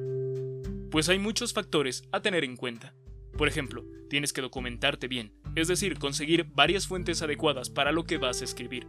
Pues 0.93 1.09
hay 1.09 1.17
muchos 1.17 1.53
factores 1.53 2.03
a 2.11 2.21
tener 2.21 2.43
en 2.43 2.55
cuenta. 2.55 2.93
Por 3.35 3.47
ejemplo, 3.47 3.83
tienes 4.11 4.31
que 4.31 4.43
documentarte 4.43 5.07
bien, 5.07 5.33
es 5.55 5.67
decir, 5.67 5.97
conseguir 5.97 6.45
varias 6.53 6.85
fuentes 6.85 7.23
adecuadas 7.23 7.71
para 7.71 7.91
lo 7.91 8.03
que 8.03 8.19
vas 8.19 8.41
a 8.41 8.43
escribir, 8.43 8.85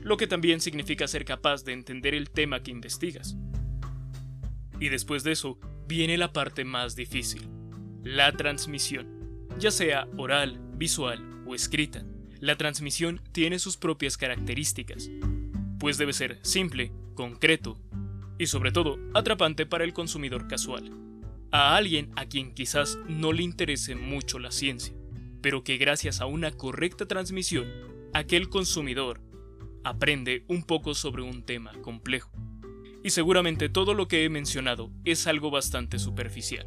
lo 0.00 0.16
que 0.16 0.28
también 0.28 0.60
significa 0.60 1.08
ser 1.08 1.24
capaz 1.24 1.64
de 1.64 1.72
entender 1.72 2.14
el 2.14 2.30
tema 2.30 2.62
que 2.62 2.70
investigas. 2.70 3.36
Y 4.78 4.90
después 4.90 5.24
de 5.24 5.32
eso, 5.32 5.58
viene 5.88 6.16
la 6.18 6.32
parte 6.32 6.64
más 6.64 6.94
difícil, 6.94 7.48
la 8.04 8.30
transmisión, 8.30 9.48
ya 9.58 9.72
sea 9.72 10.06
oral, 10.18 10.60
visual 10.76 11.42
o 11.48 11.56
escrita. 11.56 12.04
La 12.38 12.54
transmisión 12.54 13.20
tiene 13.32 13.58
sus 13.58 13.76
propias 13.76 14.16
características, 14.16 15.10
pues 15.80 15.98
debe 15.98 16.12
ser 16.12 16.38
simple, 16.42 16.92
concreto 17.16 17.76
y 18.38 18.46
sobre 18.46 18.70
todo 18.70 19.00
atrapante 19.14 19.66
para 19.66 19.82
el 19.82 19.92
consumidor 19.92 20.46
casual, 20.46 21.09
a 21.52 21.76
alguien 21.76 22.10
a 22.16 22.26
quien 22.26 22.54
quizás 22.54 22.98
no 23.08 23.32
le 23.32 23.42
interese 23.42 23.94
mucho 23.94 24.38
la 24.38 24.50
ciencia 24.50 24.94
pero 25.40 25.64
que 25.64 25.76
gracias 25.76 26.20
a 26.20 26.26
una 26.26 26.52
correcta 26.52 27.06
transmisión, 27.06 27.66
aquel 28.12 28.48
consumidor 28.48 29.20
aprende 29.84 30.44
un 30.48 30.62
poco 30.62 30.94
sobre 30.94 31.22
un 31.22 31.42
tema 31.42 31.72
complejo. 31.82 32.30
Y 33.02 33.10
seguramente 33.10 33.68
todo 33.68 33.94
lo 33.94 34.08
que 34.08 34.24
he 34.24 34.28
mencionado 34.28 34.90
es 35.04 35.26
algo 35.26 35.50
bastante 35.50 35.98
superficial. 35.98 36.66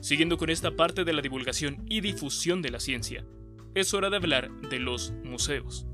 Siguiendo 0.00 0.38
con 0.38 0.50
esta 0.50 0.76
parte 0.76 1.04
de 1.04 1.12
la 1.12 1.22
divulgación 1.22 1.84
y 1.88 2.00
difusión 2.00 2.62
de 2.62 2.70
la 2.70 2.78
ciencia, 2.78 3.26
es 3.74 3.92
hora 3.92 4.08
de 4.08 4.16
hablar 4.16 4.50
de 4.70 4.78
los 4.78 5.12
museos. 5.24 5.86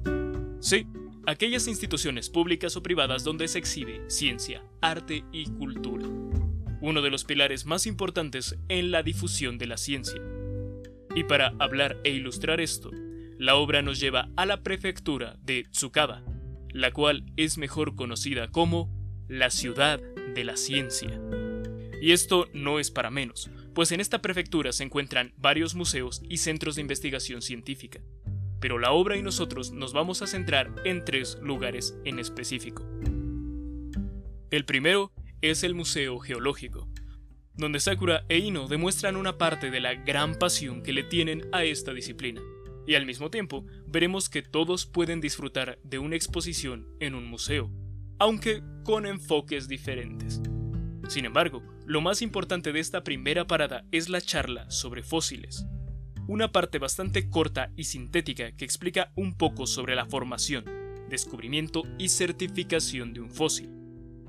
Sí, 0.61 0.87
aquellas 1.27 1.67
instituciones 1.67 2.29
públicas 2.29 2.77
o 2.77 2.83
privadas 2.83 3.25
donde 3.25 3.49
se 3.49 3.59
exhibe 3.59 4.03
ciencia, 4.09 4.63
arte 4.83 5.25
y 5.33 5.47
cultura. 5.47 6.07
Uno 6.83 7.01
de 7.01 7.11
los 7.11 7.25
pilares 7.25 7.65
más 7.65 7.87
importantes 7.87 8.59
en 8.69 8.91
la 8.91 9.03
difusión 9.03 9.57
de 9.57 9.67
la 9.67 9.77
ciencia 9.79 10.21
y 11.15 11.25
para 11.25 11.55
hablar 11.59 11.99
e 12.05 12.11
ilustrar 12.11 12.61
esto, 12.61 12.91
la 13.39 13.55
obra 13.57 13.83
nos 13.83 14.01
lleva 14.01 14.31
a 14.37 14.47
la 14.47 14.63
prefectura 14.63 15.37
de 15.43 15.65
Tsukaba, 15.71 16.25
la 16.71 16.91
cual 16.91 17.25
es 17.37 17.59
mejor 17.59 17.95
conocida 17.95 18.51
como 18.51 18.91
la 19.29 19.51
ciudad 19.51 20.01
de 20.35 20.45
la 20.45 20.57
ciencia. 20.57 21.21
Y 22.01 22.13
esto 22.13 22.49
no 22.53 22.81
es 22.81 22.91
para 22.91 23.11
menos, 23.11 23.51
pues 23.75 23.93
en 23.93 24.01
esta 24.01 24.21
prefectura 24.21 24.73
se 24.73 24.85
encuentran 24.85 25.35
varios 25.37 25.75
museos 25.75 26.23
y 26.29 26.39
centros 26.39 26.75
de 26.75 26.81
investigación 26.81 27.43
científica. 27.43 28.01
Pero 28.59 28.79
la 28.79 28.93
obra 28.93 29.17
y 29.17 29.23
nosotros 29.23 29.71
nos 29.71 29.93
vamos 29.93 30.23
a 30.23 30.27
centrar 30.27 30.73
en 30.85 31.05
tres 31.05 31.39
lugares 31.43 31.97
en 32.05 32.19
específico. 32.19 32.85
El 34.51 34.65
primero 34.65 35.13
es 35.43 35.65
el 35.65 35.75
Museo 35.75 36.21
Geológico, 36.21 36.89
donde 37.55 37.81
Sakura 37.81 38.25
e 38.29 38.39
Ino 38.39 38.69
demuestran 38.69 39.17
una 39.17 39.39
parte 39.39 39.71
de 39.71 39.81
la 39.81 39.95
gran 39.95 40.37
pasión 40.37 40.83
que 40.83 40.93
le 40.93 41.03
tienen 41.03 41.49
a 41.53 41.65
esta 41.65 41.93
disciplina. 41.93 42.41
Y 42.87 42.95
al 42.95 43.07
mismo 43.07 43.29
tiempo, 43.29 43.67
veremos 43.87 44.29
que 44.29 44.43
todos 44.43 44.87
pueden 44.87 45.21
disfrutar 45.21 45.79
de 45.83 45.99
una 45.99 46.17
exposición 46.17 46.87
en 47.01 47.17
un 47.17 47.27
museo, 47.27 47.71
aunque 48.19 48.63
con 48.85 49.05
enfoques 49.05 49.67
diferentes. 49.67 50.41
Sin 51.09 51.25
embargo, 51.25 51.63
lo 51.87 52.01
más 52.01 52.23
importante 52.23 52.73
de 52.73 52.79
esta 52.79 53.03
primera 53.03 53.47
parada 53.47 53.85
es 53.91 54.09
la 54.09 54.21
charla 54.21 54.71
sobre 54.71 55.03
fósiles, 55.03 55.67
una 56.29 56.53
parte 56.53 56.79
bastante 56.79 57.29
corta 57.29 57.73
y 57.77 57.85
sintética 57.85 58.53
que 58.53 58.65
explica 58.65 59.13
un 59.17 59.37
poco 59.37 59.67
sobre 59.67 59.97
la 59.97 60.07
formación, 60.07 60.65
descubrimiento 61.09 61.83
y 61.99 62.09
certificación 62.11 63.13
de 63.13 63.21
un 63.21 63.31
fósil. 63.31 63.71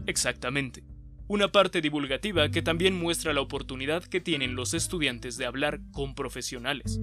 Exactamente, 0.07 0.83
una 1.27 1.51
parte 1.51 1.81
divulgativa 1.81 2.49
que 2.49 2.61
también 2.61 2.95
muestra 2.95 3.33
la 3.33 3.41
oportunidad 3.41 4.03
que 4.03 4.21
tienen 4.21 4.55
los 4.55 4.73
estudiantes 4.73 5.37
de 5.37 5.45
hablar 5.45 5.79
con 5.91 6.15
profesionales. 6.15 6.99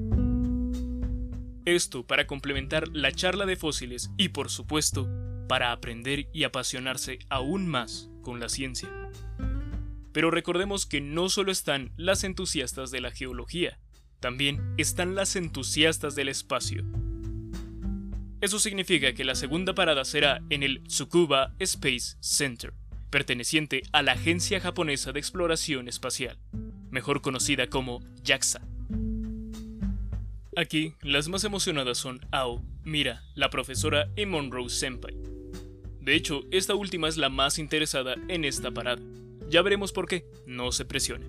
Esto 1.64 2.06
para 2.06 2.26
complementar 2.26 2.88
la 2.88 3.12
charla 3.12 3.46
de 3.46 3.56
fósiles 3.56 4.10
y 4.16 4.30
por 4.30 4.50
supuesto 4.50 5.08
para 5.48 5.72
aprender 5.72 6.28
y 6.32 6.44
apasionarse 6.44 7.18
aún 7.28 7.66
más 7.66 8.10
con 8.22 8.40
la 8.40 8.48
ciencia. 8.48 8.88
Pero 10.12 10.30
recordemos 10.30 10.86
que 10.86 11.00
no 11.00 11.28
solo 11.28 11.52
están 11.52 11.92
las 11.96 12.24
entusiastas 12.24 12.90
de 12.90 13.00
la 13.00 13.10
geología, 13.10 13.78
también 14.20 14.74
están 14.76 15.14
las 15.14 15.36
entusiastas 15.36 16.14
del 16.14 16.28
espacio. 16.28 16.84
Eso 18.40 18.58
significa 18.58 19.12
que 19.12 19.24
la 19.24 19.34
segunda 19.34 19.74
parada 19.74 20.04
será 20.04 20.42
en 20.50 20.62
el 20.62 20.82
Tsukuba 20.84 21.54
Space 21.58 22.16
Center, 22.20 22.72
perteneciente 23.10 23.82
a 23.92 24.02
la 24.02 24.12
Agencia 24.12 24.60
Japonesa 24.60 25.12
de 25.12 25.20
Exploración 25.20 25.88
Espacial, 25.88 26.38
mejor 26.90 27.20
conocida 27.20 27.66
como 27.66 28.00
JAXA. 28.24 28.62
Aquí, 30.56 30.94
las 31.02 31.28
más 31.28 31.44
emocionadas 31.44 31.98
son 31.98 32.20
Ao, 32.30 32.62
Mira, 32.84 33.22
la 33.34 33.50
profesora 33.50 34.10
y 34.16 34.26
Monroe 34.26 34.68
Senpai. 34.70 35.16
De 36.00 36.14
hecho, 36.14 36.42
esta 36.50 36.74
última 36.74 37.08
es 37.08 37.18
la 37.18 37.28
más 37.28 37.58
interesada 37.58 38.14
en 38.28 38.44
esta 38.44 38.70
parada. 38.70 39.02
Ya 39.48 39.62
veremos 39.62 39.92
por 39.92 40.06
qué, 40.06 40.24
no 40.46 40.72
se 40.72 40.84
presione. 40.84 41.26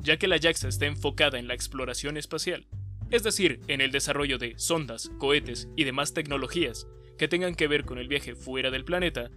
Ya 0.00 0.16
que 0.16 0.28
la 0.28 0.38
JAXA 0.38 0.68
está 0.68 0.86
enfocada 0.86 1.38
en 1.38 1.46
la 1.46 1.54
exploración 1.54 2.16
espacial, 2.16 2.66
es 3.10 3.22
decir, 3.22 3.60
en 3.68 3.80
el 3.80 3.90
desarrollo 3.90 4.38
de 4.38 4.58
sondas, 4.58 5.10
cohetes 5.18 5.68
y 5.76 5.84
demás 5.84 6.14
tecnologías 6.14 6.86
que 7.18 7.28
tengan 7.28 7.54
que 7.54 7.68
ver 7.68 7.84
con 7.84 7.98
el 7.98 8.08
viaje 8.08 8.34
fuera 8.34 8.70
del 8.70 8.84
planeta, 8.84 9.30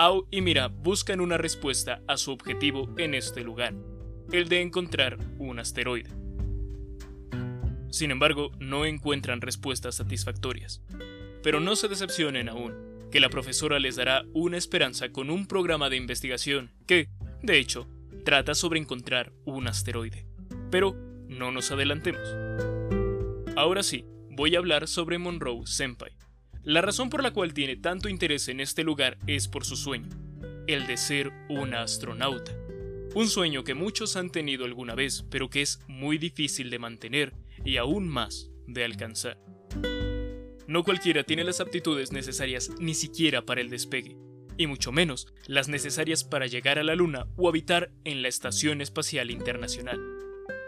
Ao 0.00 0.28
y 0.30 0.42
Mira 0.42 0.68
buscan 0.68 1.20
una 1.20 1.38
respuesta 1.38 2.02
a 2.06 2.16
su 2.18 2.30
objetivo 2.30 2.88
en 2.98 3.14
este 3.14 3.42
lugar, 3.42 3.74
el 4.30 4.48
de 4.48 4.60
encontrar 4.60 5.18
un 5.40 5.58
asteroide. 5.58 6.08
Sin 7.90 8.12
embargo, 8.12 8.52
no 8.60 8.86
encuentran 8.86 9.40
respuestas 9.40 9.96
satisfactorias. 9.96 10.84
Pero 11.42 11.58
no 11.58 11.74
se 11.74 11.88
decepcionen 11.88 12.48
aún, 12.48 13.08
que 13.10 13.18
la 13.18 13.28
profesora 13.28 13.80
les 13.80 13.96
dará 13.96 14.22
una 14.34 14.56
esperanza 14.56 15.08
con 15.08 15.30
un 15.30 15.48
programa 15.48 15.90
de 15.90 15.96
investigación 15.96 16.70
que, 16.86 17.08
de 17.42 17.58
hecho, 17.58 17.88
trata 18.24 18.54
sobre 18.54 18.78
encontrar 18.78 19.32
un 19.46 19.66
asteroide. 19.66 20.26
Pero 20.70 20.94
no 21.26 21.50
nos 21.50 21.72
adelantemos. 21.72 22.22
Ahora 23.56 23.82
sí, 23.82 24.04
voy 24.30 24.54
a 24.54 24.58
hablar 24.58 24.86
sobre 24.86 25.18
Monroe 25.18 25.66
Senpai. 25.66 26.12
La 26.68 26.82
razón 26.82 27.08
por 27.08 27.22
la 27.22 27.30
cual 27.30 27.54
tiene 27.54 27.76
tanto 27.76 28.10
interés 28.10 28.46
en 28.48 28.60
este 28.60 28.84
lugar 28.84 29.16
es 29.26 29.48
por 29.48 29.64
su 29.64 29.74
sueño, 29.74 30.10
el 30.66 30.86
de 30.86 30.98
ser 30.98 31.32
una 31.48 31.80
astronauta. 31.80 32.54
Un 33.14 33.26
sueño 33.26 33.64
que 33.64 33.72
muchos 33.72 34.16
han 34.16 34.28
tenido 34.28 34.66
alguna 34.66 34.94
vez, 34.94 35.24
pero 35.30 35.48
que 35.48 35.62
es 35.62 35.80
muy 35.88 36.18
difícil 36.18 36.68
de 36.68 36.78
mantener 36.78 37.32
y 37.64 37.78
aún 37.78 38.06
más 38.06 38.50
de 38.66 38.84
alcanzar. 38.84 39.38
No 40.66 40.84
cualquiera 40.84 41.24
tiene 41.24 41.42
las 41.42 41.60
aptitudes 41.60 42.12
necesarias 42.12 42.70
ni 42.78 42.92
siquiera 42.92 43.46
para 43.46 43.62
el 43.62 43.70
despegue, 43.70 44.18
y 44.58 44.66
mucho 44.66 44.92
menos 44.92 45.26
las 45.46 45.70
necesarias 45.70 46.22
para 46.22 46.48
llegar 46.48 46.78
a 46.78 46.84
la 46.84 46.96
Luna 46.96 47.28
o 47.38 47.48
habitar 47.48 47.92
en 48.04 48.20
la 48.20 48.28
Estación 48.28 48.82
Espacial 48.82 49.30
Internacional. 49.30 49.98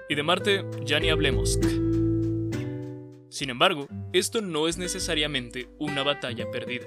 Y 0.09 0.15
de 0.15 0.23
Marte 0.23 0.65
ya 0.83 0.99
ni 0.99 1.11
hablemos. 1.11 1.59
Sin 3.31 3.49
embargo, 3.49 3.87
esto 4.13 4.41
no 4.41 4.67
es 4.67 4.77
necesariamente 4.77 5.69
una 5.79 6.03
batalla 6.03 6.51
perdida. 6.51 6.87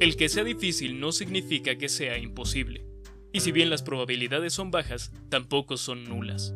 El 0.00 0.16
que 0.16 0.28
sea 0.28 0.42
difícil 0.42 0.98
no 0.98 1.12
significa 1.12 1.76
que 1.76 1.88
sea 1.88 2.18
imposible. 2.18 2.84
Y 3.32 3.40
si 3.40 3.52
bien 3.52 3.70
las 3.70 3.84
probabilidades 3.84 4.52
son 4.52 4.72
bajas, 4.72 5.12
tampoco 5.28 5.76
son 5.76 6.04
nulas. 6.04 6.52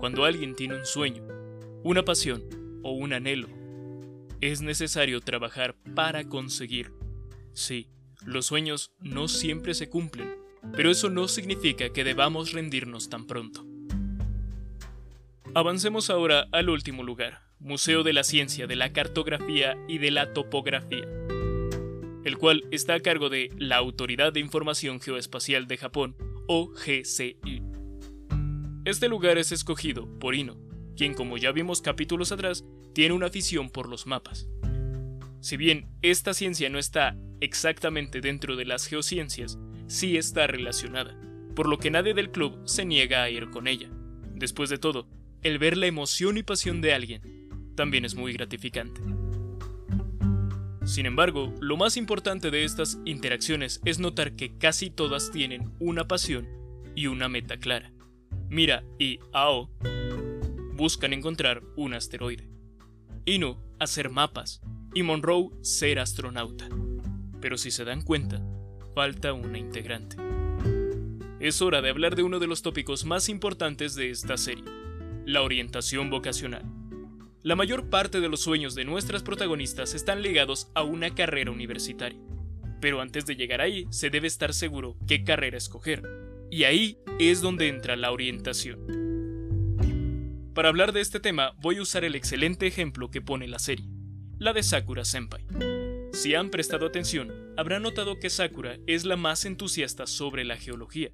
Cuando 0.00 0.24
alguien 0.24 0.56
tiene 0.56 0.74
un 0.76 0.84
sueño, 0.84 1.22
una 1.84 2.04
pasión 2.04 2.42
o 2.82 2.90
un 2.90 3.12
anhelo, 3.12 3.48
es 4.40 4.62
necesario 4.62 5.20
trabajar 5.20 5.76
para 5.94 6.24
conseguir. 6.24 6.90
Sí, 7.52 7.88
los 8.26 8.46
sueños 8.46 8.90
no 8.98 9.28
siempre 9.28 9.74
se 9.74 9.88
cumplen, 9.88 10.28
pero 10.74 10.90
eso 10.90 11.08
no 11.08 11.28
significa 11.28 11.92
que 11.92 12.02
debamos 12.02 12.50
rendirnos 12.50 13.08
tan 13.10 13.28
pronto. 13.28 13.64
Avancemos 15.54 16.10
ahora 16.10 16.48
al 16.50 16.68
último 16.68 17.04
lugar, 17.04 17.49
Museo 17.60 18.02
de 18.02 18.14
la 18.14 18.24
Ciencia 18.24 18.66
de 18.66 18.74
la 18.74 18.94
Cartografía 18.94 19.76
y 19.86 19.98
de 19.98 20.10
la 20.10 20.32
Topografía, 20.32 21.06
el 22.24 22.38
cual 22.38 22.64
está 22.70 22.94
a 22.94 23.00
cargo 23.00 23.28
de 23.28 23.50
la 23.58 23.76
Autoridad 23.76 24.32
de 24.32 24.40
Información 24.40 24.98
Geoespacial 24.98 25.66
de 25.66 25.76
Japón, 25.76 26.16
o 26.48 26.68
GCI. 26.68 27.62
Este 28.86 29.08
lugar 29.08 29.36
es 29.36 29.52
escogido 29.52 30.08
por 30.18 30.34
Ino, 30.34 30.56
quien 30.96 31.12
como 31.12 31.36
ya 31.36 31.52
vimos 31.52 31.82
capítulos 31.82 32.32
atrás, 32.32 32.64
tiene 32.94 33.14
una 33.14 33.26
afición 33.26 33.68
por 33.68 33.88
los 33.88 34.06
mapas. 34.06 34.48
Si 35.40 35.58
bien 35.58 35.86
esta 36.00 36.32
ciencia 36.32 36.70
no 36.70 36.78
está 36.78 37.16
exactamente 37.40 38.22
dentro 38.22 38.56
de 38.56 38.64
las 38.64 38.86
geociencias, 38.86 39.58
sí 39.86 40.16
está 40.16 40.46
relacionada, 40.46 41.14
por 41.54 41.68
lo 41.68 41.78
que 41.78 41.90
nadie 41.90 42.14
del 42.14 42.30
club 42.30 42.58
se 42.64 42.86
niega 42.86 43.22
a 43.22 43.28
ir 43.28 43.50
con 43.50 43.68
ella. 43.68 43.90
Después 44.34 44.70
de 44.70 44.78
todo, 44.78 45.06
el 45.42 45.58
ver 45.58 45.76
la 45.76 45.86
emoción 45.86 46.38
y 46.38 46.42
pasión 46.42 46.80
de 46.80 46.94
alguien 46.94 47.39
también 47.80 48.04
es 48.04 48.14
muy 48.14 48.34
gratificante. 48.34 49.00
Sin 50.84 51.06
embargo, 51.06 51.54
lo 51.62 51.78
más 51.78 51.96
importante 51.96 52.50
de 52.50 52.64
estas 52.64 52.98
interacciones 53.06 53.80
es 53.86 53.98
notar 53.98 54.36
que 54.36 54.58
casi 54.58 54.90
todas 54.90 55.30
tienen 55.30 55.72
una 55.78 56.06
pasión 56.06 56.46
y 56.94 57.06
una 57.06 57.30
meta 57.30 57.56
clara. 57.56 57.90
Mira 58.50 58.84
y 58.98 59.18
Ao 59.32 59.70
buscan 60.74 61.14
encontrar 61.14 61.62
un 61.74 61.94
asteroide. 61.94 62.50
Inu 63.24 63.56
hacer 63.78 64.10
mapas 64.10 64.60
y 64.94 65.02
Monroe 65.02 65.48
ser 65.62 66.00
astronauta. 66.00 66.68
Pero 67.40 67.56
si 67.56 67.70
se 67.70 67.86
dan 67.86 68.02
cuenta, 68.02 68.42
falta 68.94 69.32
una 69.32 69.56
integrante. 69.56 70.16
Es 71.40 71.62
hora 71.62 71.80
de 71.80 71.88
hablar 71.88 72.14
de 72.14 72.24
uno 72.24 72.40
de 72.40 72.46
los 72.46 72.60
tópicos 72.60 73.06
más 73.06 73.30
importantes 73.30 73.94
de 73.94 74.10
esta 74.10 74.36
serie, 74.36 74.64
la 75.24 75.40
orientación 75.40 76.10
vocacional. 76.10 76.79
La 77.42 77.56
mayor 77.56 77.88
parte 77.88 78.20
de 78.20 78.28
los 78.28 78.40
sueños 78.42 78.74
de 78.74 78.84
nuestras 78.84 79.22
protagonistas 79.22 79.94
están 79.94 80.20
ligados 80.20 80.68
a 80.74 80.82
una 80.82 81.14
carrera 81.14 81.50
universitaria. 81.50 82.20
Pero 82.82 83.00
antes 83.00 83.24
de 83.24 83.34
llegar 83.34 83.62
ahí, 83.62 83.86
se 83.88 84.10
debe 84.10 84.26
estar 84.26 84.52
seguro 84.52 84.98
qué 85.08 85.24
carrera 85.24 85.56
escoger. 85.56 86.02
Y 86.50 86.64
ahí 86.64 86.98
es 87.18 87.40
donde 87.40 87.68
entra 87.68 87.96
la 87.96 88.12
orientación. 88.12 88.78
Para 90.52 90.68
hablar 90.68 90.92
de 90.92 91.00
este 91.00 91.18
tema, 91.18 91.54
voy 91.62 91.78
a 91.78 91.82
usar 91.82 92.04
el 92.04 92.14
excelente 92.14 92.66
ejemplo 92.66 93.10
que 93.10 93.22
pone 93.22 93.48
la 93.48 93.58
serie, 93.58 93.88
la 94.38 94.52
de 94.52 94.62
Sakura 94.62 95.06
Senpai. 95.06 95.46
Si 96.12 96.34
han 96.34 96.50
prestado 96.50 96.84
atención, 96.84 97.32
habrán 97.56 97.82
notado 97.82 98.18
que 98.18 98.28
Sakura 98.28 98.76
es 98.86 99.06
la 99.06 99.16
más 99.16 99.46
entusiasta 99.46 100.06
sobre 100.06 100.44
la 100.44 100.58
geología, 100.58 101.10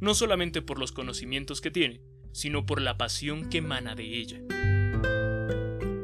no 0.00 0.14
solamente 0.14 0.62
por 0.62 0.80
los 0.80 0.90
conocimientos 0.90 1.60
que 1.60 1.70
tiene, 1.70 2.00
sino 2.32 2.66
por 2.66 2.80
la 2.80 2.96
pasión 2.96 3.48
que 3.48 3.58
emana 3.58 3.94
de 3.94 4.18
ella 4.18 4.40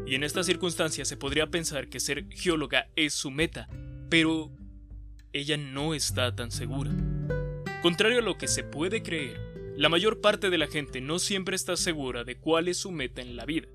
y 0.07 0.15
en 0.15 0.23
estas 0.23 0.47
circunstancias 0.47 1.09
se 1.09 1.17
podría 1.17 1.49
pensar 1.49 1.89
que 1.89 1.99
ser 1.99 2.29
geóloga 2.31 2.89
es 2.95 3.13
su 3.13 3.31
meta, 3.31 3.69
pero 4.09 4.53
ella 5.33 5.57
no 5.57 5.95
está 5.95 6.35
tan 6.37 6.53
segura. 6.53 6.93
Contrario 7.83 8.21
a 8.21 8.23
lo 8.23 8.39
que 8.39 8.47
se 8.47 8.63
puede 8.63 9.03
creer, 9.03 9.41
la 9.77 9.89
mayor 9.89 10.21
parte 10.21 10.49
de 10.49 10.59
la 10.59 10.69
gente 10.69 11.01
no 11.01 11.19
siempre 11.19 11.57
está 11.57 11.77
segura 11.77 12.25
de 12.25 12.37
cuál 12.37 12.69
es 12.69 12.79
su 12.79 12.93
meta 12.93 13.21
en 13.21 13.37
la 13.37 13.45
vida. 13.45 13.69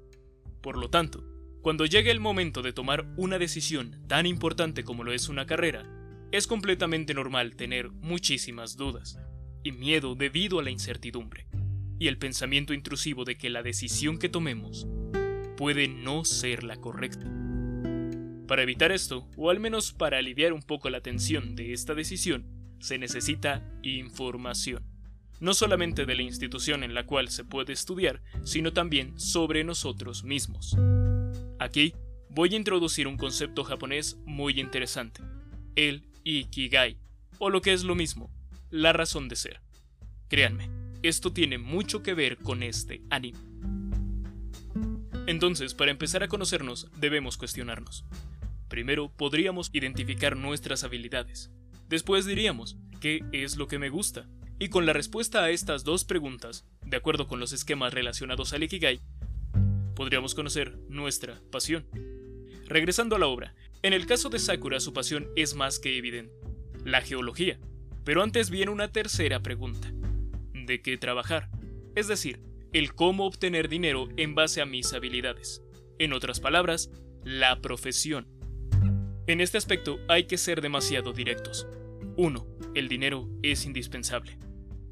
Por 0.61 0.77
lo 0.77 0.89
tanto, 0.89 1.23
cuando 1.61 1.85
llegue 1.85 2.11
el 2.11 2.19
momento 2.19 2.61
de 2.61 2.73
tomar 2.73 3.05
una 3.17 3.37
decisión 3.37 4.01
tan 4.07 4.25
importante 4.25 4.83
como 4.83 5.03
lo 5.03 5.11
es 5.11 5.29
una 5.29 5.45
carrera, 5.45 5.85
es 6.31 6.47
completamente 6.47 7.13
normal 7.13 7.55
tener 7.55 7.91
muchísimas 7.91 8.77
dudas 8.77 9.19
y 9.63 9.73
miedo 9.73 10.15
debido 10.15 10.59
a 10.59 10.63
la 10.63 10.71
incertidumbre 10.71 11.47
y 11.99 12.07
el 12.07 12.17
pensamiento 12.17 12.73
intrusivo 12.73 13.25
de 13.25 13.37
que 13.37 13.49
la 13.49 13.61
decisión 13.61 14.17
que 14.17 14.29
tomemos 14.29 14.87
puede 15.61 15.87
no 15.87 16.25
ser 16.25 16.63
la 16.63 16.77
correcta. 16.77 17.23
Para 18.47 18.63
evitar 18.63 18.91
esto, 18.91 19.29
o 19.37 19.51
al 19.51 19.59
menos 19.59 19.93
para 19.93 20.17
aliviar 20.17 20.53
un 20.53 20.63
poco 20.63 20.89
la 20.89 21.01
tensión 21.01 21.55
de 21.55 21.71
esta 21.71 21.93
decisión, 21.93 22.47
se 22.79 22.97
necesita 22.97 23.63
información. 23.83 24.83
No 25.39 25.53
solamente 25.53 26.07
de 26.07 26.15
la 26.15 26.23
institución 26.23 26.83
en 26.83 26.95
la 26.95 27.05
cual 27.05 27.29
se 27.29 27.45
puede 27.45 27.73
estudiar, 27.73 28.23
sino 28.43 28.73
también 28.73 29.19
sobre 29.19 29.63
nosotros 29.63 30.23
mismos. 30.23 30.75
Aquí 31.59 31.93
voy 32.31 32.55
a 32.55 32.57
introducir 32.57 33.07
un 33.07 33.17
concepto 33.17 33.63
japonés 33.63 34.17
muy 34.25 34.59
interesante, 34.59 35.21
el 35.75 36.07
Ikigai, 36.23 36.97
o 37.37 37.51
lo 37.51 37.61
que 37.61 37.73
es 37.73 37.83
lo 37.83 37.93
mismo, 37.93 38.31
la 38.71 38.93
razón 38.93 39.29
de 39.29 39.35
ser. 39.35 39.61
Créanme, 40.27 40.71
esto 41.03 41.31
tiene 41.31 41.59
mucho 41.59 42.01
que 42.01 42.15
ver 42.15 42.37
con 42.37 42.63
este 42.63 43.03
anime. 43.11 43.37
Entonces, 45.31 45.73
para 45.73 45.91
empezar 45.91 46.23
a 46.23 46.27
conocernos, 46.27 46.89
debemos 46.97 47.37
cuestionarnos. 47.37 48.03
Primero, 48.67 49.13
podríamos 49.15 49.69
identificar 49.71 50.35
nuestras 50.35 50.83
habilidades. 50.83 51.49
Después 51.87 52.25
diríamos, 52.25 52.75
¿qué 52.99 53.21
es 53.31 53.55
lo 53.55 53.69
que 53.69 53.79
me 53.79 53.87
gusta? 53.87 54.27
Y 54.59 54.67
con 54.67 54.85
la 54.85 54.91
respuesta 54.91 55.41
a 55.41 55.49
estas 55.49 55.85
dos 55.85 56.03
preguntas, 56.03 56.65
de 56.85 56.97
acuerdo 56.97 57.27
con 57.27 57.39
los 57.39 57.53
esquemas 57.53 57.93
relacionados 57.93 58.51
al 58.51 58.63
Ikigai, 58.63 58.99
podríamos 59.95 60.35
conocer 60.35 60.77
nuestra 60.89 61.39
pasión. 61.49 61.87
Regresando 62.67 63.15
a 63.15 63.19
la 63.19 63.27
obra, 63.27 63.55
en 63.83 63.93
el 63.93 64.07
caso 64.07 64.27
de 64.27 64.37
Sakura 64.37 64.81
su 64.81 64.91
pasión 64.91 65.29
es 65.37 65.55
más 65.55 65.79
que 65.79 65.97
evidente, 65.97 66.33
la 66.83 66.99
geología. 66.99 67.57
Pero 68.03 68.21
antes 68.21 68.49
viene 68.49 68.69
una 68.69 68.91
tercera 68.91 69.41
pregunta. 69.41 69.93
de 70.53 70.81
qué 70.81 70.97
trabajar, 70.97 71.49
es 71.95 72.09
decir, 72.09 72.50
el 72.73 72.93
cómo 72.93 73.25
obtener 73.25 73.67
dinero 73.67 74.07
en 74.17 74.35
base 74.35 74.61
a 74.61 74.65
mis 74.65 74.93
habilidades. 74.93 75.61
En 75.99 76.13
otras 76.13 76.39
palabras, 76.39 76.89
la 77.23 77.61
profesión. 77.61 78.27
En 79.27 79.41
este 79.41 79.57
aspecto 79.57 79.99
hay 80.07 80.25
que 80.25 80.37
ser 80.37 80.61
demasiado 80.61 81.13
directos. 81.13 81.67
1. 82.17 82.47
El 82.73 82.87
dinero 82.87 83.29
es 83.43 83.65
indispensable. 83.65 84.37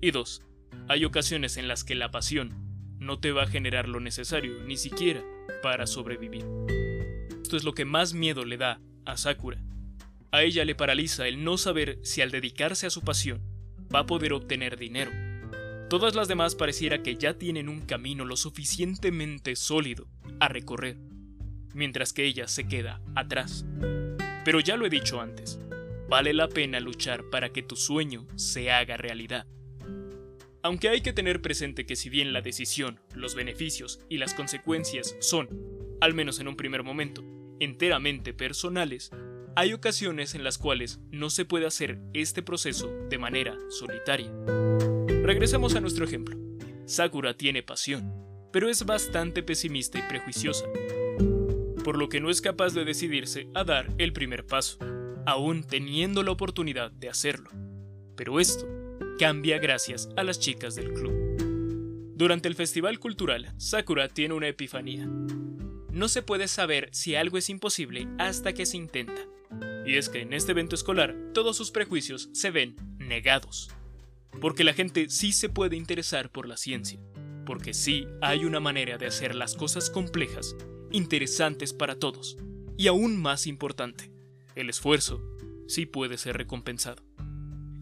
Y 0.01 0.11
2. 0.11 0.41
Hay 0.87 1.05
ocasiones 1.05 1.57
en 1.57 1.67
las 1.67 1.83
que 1.83 1.95
la 1.95 2.11
pasión 2.11 2.53
no 2.99 3.19
te 3.19 3.31
va 3.31 3.43
a 3.43 3.47
generar 3.47 3.87
lo 3.87 3.99
necesario, 3.99 4.61
ni 4.65 4.77
siquiera 4.77 5.23
para 5.61 5.87
sobrevivir. 5.87 6.45
Esto 7.41 7.57
es 7.57 7.63
lo 7.63 7.73
que 7.73 7.85
más 7.85 8.13
miedo 8.13 8.45
le 8.45 8.57
da 8.57 8.81
a 9.05 9.17
Sakura. 9.17 9.63
A 10.31 10.43
ella 10.43 10.65
le 10.65 10.75
paraliza 10.75 11.27
el 11.27 11.43
no 11.43 11.57
saber 11.57 11.99
si 12.03 12.21
al 12.21 12.29
dedicarse 12.29 12.85
a 12.85 12.91
su 12.91 13.01
pasión 13.01 13.41
va 13.93 13.99
a 13.99 14.05
poder 14.05 14.33
obtener 14.33 14.77
dinero. 14.77 15.11
Todas 15.89 16.13
las 16.13 16.27
demás 16.27 16.53
pareciera 16.53 17.01
que 17.01 17.15
ya 17.15 17.33
tienen 17.33 17.67
un 17.67 17.81
camino 17.81 18.23
lo 18.23 18.37
suficientemente 18.37 19.55
sólido 19.55 20.07
a 20.39 20.47
recorrer, 20.47 20.97
mientras 21.73 22.13
que 22.13 22.25
ella 22.25 22.47
se 22.47 22.67
queda 22.67 23.01
atrás. 23.15 23.65
Pero 24.45 24.59
ya 24.59 24.77
lo 24.77 24.85
he 24.85 24.89
dicho 24.91 25.19
antes, 25.19 25.59
vale 26.07 26.33
la 26.33 26.47
pena 26.47 26.79
luchar 26.79 27.23
para 27.31 27.49
que 27.49 27.63
tu 27.63 27.75
sueño 27.75 28.27
se 28.35 28.69
haga 28.69 28.97
realidad. 28.97 29.47
Aunque 30.61 30.89
hay 30.89 31.01
que 31.01 31.11
tener 31.11 31.41
presente 31.41 31.87
que 31.87 31.95
si 31.95 32.09
bien 32.09 32.33
la 32.33 32.41
decisión, 32.41 32.99
los 33.15 33.33
beneficios 33.33 33.99
y 34.09 34.19
las 34.19 34.35
consecuencias 34.35 35.15
son, 35.19 35.49
al 36.01 36.13
menos 36.13 36.39
en 36.39 36.49
un 36.49 36.55
primer 36.55 36.83
momento, 36.83 37.23
enteramente 37.59 38.31
personales, 38.35 39.09
hay 39.55 39.73
ocasiones 39.73 40.35
en 40.35 40.43
las 40.43 40.59
cuales 40.59 40.99
no 41.09 41.31
se 41.31 41.45
puede 41.45 41.65
hacer 41.65 41.99
este 42.13 42.43
proceso 42.43 42.93
de 43.09 43.17
manera 43.17 43.57
solitaria. 43.69 44.31
Regresemos 45.29 45.75
a 45.75 45.79
nuestro 45.79 46.05
ejemplo. 46.05 46.35
Sakura 46.85 47.37
tiene 47.37 47.61
pasión, 47.61 48.11
pero 48.51 48.67
es 48.67 48.83
bastante 48.83 49.43
pesimista 49.43 49.99
y 49.99 50.01
prejuiciosa, 50.01 50.65
por 51.83 51.99
lo 51.99 52.09
que 52.09 52.19
no 52.19 52.31
es 52.31 52.41
capaz 52.41 52.73
de 52.73 52.83
decidirse 52.83 53.47
a 53.53 53.63
dar 53.63 53.93
el 53.99 54.11
primer 54.11 54.47
paso, 54.47 54.79
aún 55.27 55.63
teniendo 55.63 56.23
la 56.23 56.31
oportunidad 56.31 56.89
de 56.89 57.09
hacerlo. 57.09 57.51
Pero 58.15 58.39
esto 58.39 58.67
cambia 59.19 59.59
gracias 59.59 60.09
a 60.17 60.23
las 60.23 60.39
chicas 60.39 60.73
del 60.73 60.93
club. 60.93 61.13
Durante 62.15 62.47
el 62.47 62.55
festival 62.55 62.97
cultural, 62.97 63.53
Sakura 63.57 64.07
tiene 64.07 64.33
una 64.33 64.47
epifanía. 64.47 65.05
No 65.91 66.07
se 66.07 66.23
puede 66.23 66.47
saber 66.47 66.89
si 66.91 67.13
algo 67.13 67.37
es 67.37 67.51
imposible 67.51 68.07
hasta 68.17 68.53
que 68.53 68.65
se 68.65 68.77
intenta. 68.77 69.21
Y 69.85 69.95
es 69.95 70.09
que 70.09 70.21
en 70.21 70.33
este 70.33 70.53
evento 70.53 70.73
escolar 70.73 71.15
todos 71.35 71.55
sus 71.55 71.69
prejuicios 71.69 72.29
se 72.33 72.49
ven 72.49 72.75
negados. 72.97 73.69
Porque 74.41 74.63
la 74.63 74.73
gente 74.73 75.09
sí 75.09 75.31
se 75.31 75.49
puede 75.49 75.75
interesar 75.75 76.31
por 76.31 76.47
la 76.47 76.57
ciencia. 76.57 76.99
Porque 77.45 77.73
sí 77.73 78.07
hay 78.21 78.45
una 78.45 78.59
manera 78.59 78.97
de 78.97 79.07
hacer 79.07 79.35
las 79.35 79.55
cosas 79.55 79.89
complejas, 79.89 80.55
interesantes 80.91 81.73
para 81.73 81.95
todos. 81.95 82.37
Y 82.77 82.87
aún 82.87 83.21
más 83.21 83.47
importante, 83.47 84.11
el 84.55 84.69
esfuerzo 84.69 85.21
sí 85.67 85.85
puede 85.85 86.17
ser 86.17 86.37
recompensado. 86.37 87.03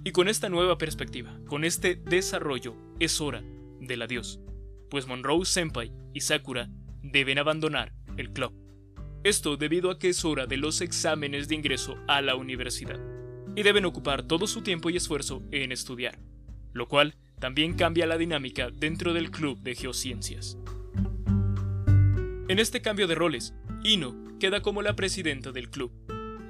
Y 0.04 0.12
con 0.12 0.30
esta 0.30 0.50
nueva 0.50 0.78
perspectiva, 0.78 1.38
con 1.48 1.64
este 1.64 1.96
desarrollo, 1.96 2.76
es 3.00 3.20
hora 3.20 3.44
del 3.82 4.02
adiós. 4.02 4.40
Pues 4.90 5.06
Monroe 5.06 5.46
Senpai 5.46 5.92
y 6.14 6.22
Sakura 6.22 6.70
deben 7.02 7.38
abandonar 7.40 7.94
el 8.16 8.32
club. 8.32 8.54
Esto 9.24 9.58
debido 9.58 9.92
a 9.92 10.00
que 10.00 10.10
es 10.10 10.24
hora 10.24 10.46
de 10.46 10.58
los 10.58 10.82
exámenes 10.82 11.48
de 11.48 11.56
ingreso 11.56 11.98
a 12.08 12.22
la 12.22 12.36
universidad, 12.36 13.00
y 13.56 13.64
deben 13.64 13.86
ocupar 13.86 14.24
todo 14.24 14.48
su 14.48 14.62
tiempo 14.62 14.90
y 14.90 14.98
esfuerzo 14.98 15.44
en 15.52 15.72
estudiar, 15.72 16.20
lo 16.78 16.88
cual 16.88 17.16
también 17.40 17.74
cambia 17.74 18.06
la 18.06 18.18
dinámica 18.18 18.70
dentro 18.70 19.14
del 19.14 19.32
club 19.32 19.60
de 19.62 19.76
geociencias. 19.76 20.58
En 22.48 22.60
este 22.60 22.82
cambio 22.82 23.08
de 23.08 23.16
roles, 23.16 23.54
Ino 23.84 24.16
queda 24.40 24.62
como 24.62 24.82
la 24.82 24.96
presidenta 24.96 25.52
del 25.52 25.70
club, 25.70 25.92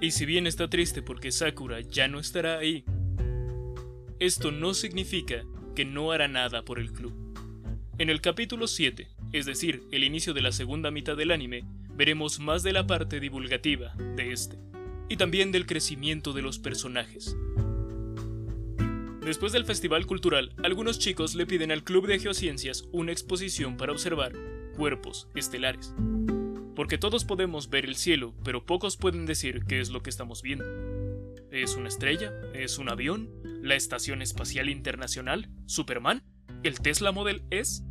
y 0.02 0.12
si 0.12 0.26
bien 0.26 0.46
está 0.46 0.70
triste 0.70 1.02
porque 1.02 1.32
Sakura 1.32 1.80
ya 1.80 2.08
no 2.08 2.20
estará 2.20 2.60
ahí, 2.60 2.84
esto 4.20 4.52
no 4.52 4.74
significa 4.74 5.44
que 5.76 5.86
no 5.86 6.12
hará 6.12 6.28
nada 6.28 6.64
por 6.64 6.80
el 6.80 6.92
club. 6.92 7.14
En 7.98 8.10
el 8.10 8.22
capítulo 8.22 8.68
7, 8.68 9.08
es 9.32 9.46
decir, 9.46 9.84
el 9.92 10.04
inicio 10.04 10.34
de 10.34 10.42
la 10.42 10.52
segunda 10.52 10.92
mitad 10.92 11.16
del 11.16 11.32
anime, 11.32 11.64
veremos 11.90 12.40
más 12.40 12.64
de 12.64 12.74
la 12.74 12.86
parte 12.86 13.20
divulgativa 13.20 13.94
de 14.16 14.34
este, 14.34 14.58
y 15.10 15.18
también 15.18 15.52
del 15.52 15.66
crecimiento 15.66 16.34
de 16.34 16.42
los 16.42 16.60
personajes. 16.60 17.36
Después 19.28 19.52
del 19.52 19.66
festival 19.66 20.06
cultural, 20.06 20.54
algunos 20.64 21.00
chicos 21.00 21.36
le 21.36 21.46
piden 21.46 21.70
al 21.74 21.84
Club 21.84 22.08
de 22.08 22.18
Geociencias 22.18 22.86
una 22.94 23.12
exposición 23.12 23.76
para 23.76 23.92
observar 23.92 24.32
cuerpos 24.78 25.28
estelares. 25.36 25.94
Porque 26.78 26.98
todos 26.98 27.26
podemos 27.26 27.70
ver 27.70 27.84
el 27.84 27.98
cielo, 27.98 28.34
pero 28.46 28.66
pocos 28.66 28.96
pueden 28.96 29.26
decir 29.26 29.66
qué 29.68 29.82
es 29.82 29.90
lo 29.90 30.02
que 30.02 30.12
estamos 30.12 30.42
viendo. 30.42 30.64
¿Es 31.52 31.76
una 31.76 31.90
estrella? 31.90 32.32
¿Es 32.54 32.78
un 32.78 32.88
avión? 32.88 33.30
¿La 33.44 33.76
Estación 33.76 34.22
Espacial 34.22 34.70
Internacional? 34.70 35.50
¿Superman? 35.66 36.24
¿El 36.64 36.80
Tesla 36.80 37.12
Model 37.12 37.44
S? 37.50 37.84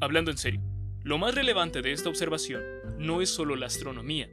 Hablando 0.00 0.30
en 0.30 0.38
serio, 0.38 0.62
lo 1.02 1.18
más 1.18 1.34
relevante 1.34 1.82
de 1.82 1.92
esta 1.92 2.08
observación 2.08 2.62
no 2.98 3.20
es 3.20 3.28
solo 3.28 3.56
la 3.56 3.66
astronomía, 3.66 4.30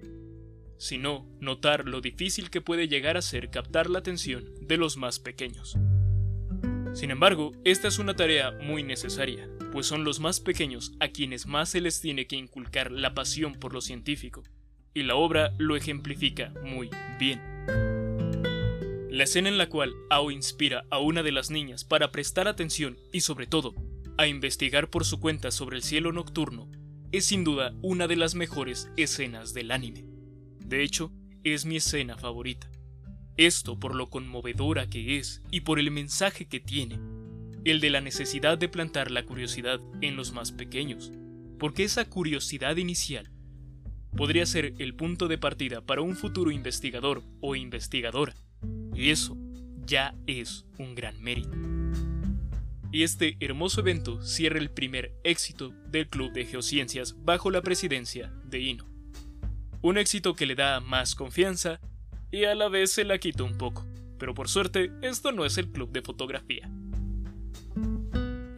sino 0.77 1.27
notar 1.41 1.85
lo 1.85 1.99
difícil 1.99 2.49
que 2.49 2.61
puede 2.61 2.87
llegar 2.87 3.17
a 3.17 3.21
ser 3.21 3.49
captar 3.49 3.89
la 3.89 3.99
atención 3.99 4.45
de 4.61 4.77
los 4.77 4.95
más 4.95 5.19
pequeños. 5.19 5.77
Sin 6.93 7.09
embargo, 7.09 7.51
esta 7.63 7.87
es 7.87 7.97
una 7.97 8.15
tarea 8.15 8.51
muy 8.51 8.83
necesaria, 8.83 9.49
pues 9.71 9.87
son 9.87 10.03
los 10.03 10.19
más 10.19 10.39
pequeños 10.39 10.93
a 10.99 11.07
quienes 11.07 11.47
más 11.47 11.69
se 11.69 11.81
les 11.81 11.99
tiene 11.99 12.27
que 12.27 12.35
inculcar 12.35 12.91
la 12.91 13.15
pasión 13.15 13.55
por 13.55 13.73
lo 13.73 13.81
científico, 13.81 14.43
y 14.93 15.01
la 15.01 15.15
obra 15.15 15.53
lo 15.57 15.75
ejemplifica 15.75 16.53
muy 16.63 16.91
bien. 17.17 17.41
La 19.09 19.23
escena 19.23 19.49
en 19.49 19.57
la 19.57 19.69
cual 19.69 19.93
Ao 20.11 20.29
inspira 20.29 20.85
a 20.91 20.99
una 20.99 21.23
de 21.23 21.31
las 21.31 21.49
niñas 21.49 21.83
para 21.83 22.11
prestar 22.11 22.47
atención 22.47 22.97
y 23.11 23.21
sobre 23.21 23.47
todo 23.47 23.73
a 24.17 24.27
investigar 24.27 24.89
por 24.89 25.05
su 25.05 25.19
cuenta 25.19 25.49
sobre 25.49 25.77
el 25.77 25.83
cielo 25.83 26.11
nocturno 26.11 26.69
es 27.11 27.25
sin 27.25 27.43
duda 27.43 27.73
una 27.81 28.07
de 28.07 28.15
las 28.15 28.35
mejores 28.35 28.89
escenas 28.97 29.53
del 29.53 29.71
anime. 29.71 30.05
De 30.59 30.83
hecho, 30.83 31.11
es 31.43 31.65
mi 31.65 31.77
escena 31.77 32.17
favorita. 32.17 32.69
Esto 33.37 33.79
por 33.79 33.95
lo 33.95 34.09
conmovedora 34.09 34.87
que 34.87 35.17
es 35.17 35.41
y 35.49 35.61
por 35.61 35.79
el 35.79 35.89
mensaje 35.89 36.47
que 36.47 36.59
tiene, 36.59 36.99
el 37.65 37.79
de 37.79 37.89
la 37.89 38.01
necesidad 38.01 38.57
de 38.57 38.69
plantar 38.69 39.09
la 39.09 39.25
curiosidad 39.25 39.79
en 40.01 40.15
los 40.15 40.33
más 40.33 40.51
pequeños, 40.51 41.11
porque 41.57 41.83
esa 41.83 42.05
curiosidad 42.05 42.77
inicial 42.77 43.31
podría 44.15 44.45
ser 44.45 44.75
el 44.77 44.95
punto 44.95 45.27
de 45.27 45.39
partida 45.39 45.81
para 45.81 46.01
un 46.01 46.15
futuro 46.15 46.51
investigador 46.51 47.23
o 47.41 47.55
investigadora, 47.55 48.35
y 48.93 49.09
eso 49.09 49.35
ya 49.85 50.13
es 50.27 50.65
un 50.77 50.93
gran 50.93 51.19
mérito. 51.21 51.57
Y 52.91 53.01
este 53.01 53.37
hermoso 53.39 53.81
evento 53.81 54.21
cierra 54.21 54.59
el 54.59 54.69
primer 54.69 55.15
éxito 55.23 55.73
del 55.87 56.07
Club 56.07 56.31
de 56.31 56.45
Geociencias 56.45 57.15
bajo 57.23 57.49
la 57.49 57.63
presidencia 57.63 58.31
de 58.45 58.59
Ino. 58.59 58.87
Un 59.81 59.97
éxito 59.97 60.35
que 60.35 60.45
le 60.45 60.53
da 60.53 60.79
más 60.79 61.15
confianza 61.15 61.79
y 62.33 62.45
a 62.45 62.55
la 62.55 62.67
vez 62.67 62.91
se 62.91 63.03
la 63.03 63.19
quita 63.19 63.43
un 63.43 63.59
poco, 63.59 63.85
pero 64.17 64.33
por 64.33 64.49
suerte 64.49 64.91
esto 65.03 65.31
no 65.31 65.45
es 65.45 65.59
el 65.59 65.71
club 65.71 65.91
de 65.91 66.01
fotografía. 66.01 66.67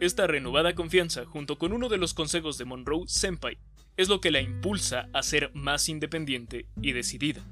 Esta 0.00 0.26
renovada 0.26 0.74
confianza, 0.74 1.26
junto 1.26 1.58
con 1.58 1.74
uno 1.74 1.90
de 1.90 1.98
los 1.98 2.14
consejos 2.14 2.56
de 2.56 2.64
Monroe 2.64 3.04
Senpai, 3.06 3.58
es 3.98 4.08
lo 4.08 4.22
que 4.22 4.30
la 4.30 4.40
impulsa 4.40 5.10
a 5.12 5.22
ser 5.22 5.50
más 5.52 5.90
independiente 5.90 6.64
y 6.80 6.92
decidida. 6.92 7.46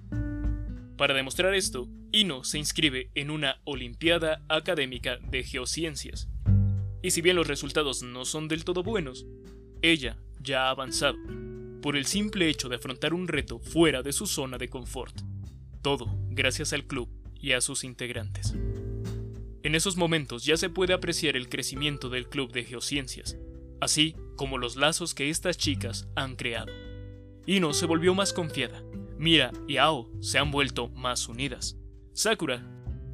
Para 0.96 1.12
demostrar 1.12 1.54
esto, 1.54 1.88
Ino 2.10 2.42
se 2.42 2.56
inscribe 2.56 3.10
en 3.14 3.30
una 3.30 3.60
Olimpiada 3.64 4.42
Académica 4.48 5.18
de 5.18 5.44
Geociencias, 5.44 6.30
y 7.02 7.10
si 7.10 7.20
bien 7.20 7.37
los 7.37 7.48
resultados 7.48 8.02
no 8.02 8.24
son 8.24 8.48
del 8.48 8.64
todo 8.64 8.82
buenos, 8.82 9.26
ella 9.82 10.16
ya 10.40 10.68
ha 10.68 10.70
avanzado, 10.70 11.18
por 11.82 11.96
el 11.96 12.06
simple 12.06 12.48
hecho 12.48 12.70
de 12.70 12.76
afrontar 12.76 13.12
un 13.12 13.28
reto 13.28 13.58
fuera 13.58 14.02
de 14.02 14.14
su 14.14 14.26
zona 14.26 14.56
de 14.56 14.70
confort. 14.70 15.34
Todo 15.85 16.07
gracias 16.31 16.73
al 16.73 16.87
club 16.87 17.11
y 17.35 17.53
a 17.53 17.61
sus 17.61 17.85
integrantes. 17.85 18.55
En 19.62 19.75
esos 19.75 19.99
momentos 19.99 20.42
ya 20.47 20.57
se 20.57 20.70
puede 20.70 20.94
apreciar 20.94 21.37
el 21.37 21.51
crecimiento 21.51 22.09
del 22.09 22.27
club 22.27 22.51
de 22.53 22.64
geociencias, 22.64 23.37
así 23.83 24.16
como 24.35 24.57
los 24.57 24.77
lazos 24.77 25.14
que 25.14 25.29
estas 25.29 25.59
chicas 25.59 26.09
han 26.16 26.37
creado. 26.37 26.73
Ino 27.44 27.75
se 27.75 27.85
volvió 27.85 28.14
más 28.14 28.33
confiada, 28.33 28.83
Mira 29.18 29.53
y 29.68 29.77
Ao 29.77 30.11
se 30.23 30.38
han 30.38 30.51
vuelto 30.51 30.88
más 30.88 31.29
unidas. 31.29 31.77
Sakura, 32.14 32.66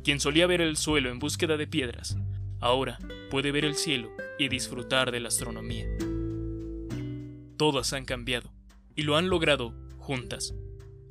quien 0.04 0.20
solía 0.20 0.46
ver 0.46 0.60
el 0.60 0.76
suelo 0.76 1.10
en 1.10 1.18
búsqueda 1.18 1.56
de 1.56 1.66
piedras, 1.66 2.16
Ahora 2.60 2.98
puede 3.30 3.50
ver 3.50 3.64
el 3.64 3.74
cielo 3.74 4.10
y 4.38 4.48
disfrutar 4.48 5.10
de 5.10 5.18
la 5.18 5.28
astronomía. 5.28 5.86
Todas 7.56 7.92
han 7.94 8.04
cambiado 8.04 8.52
y 8.94 9.02
lo 9.02 9.16
han 9.16 9.28
logrado 9.28 9.74
juntas. 9.96 10.54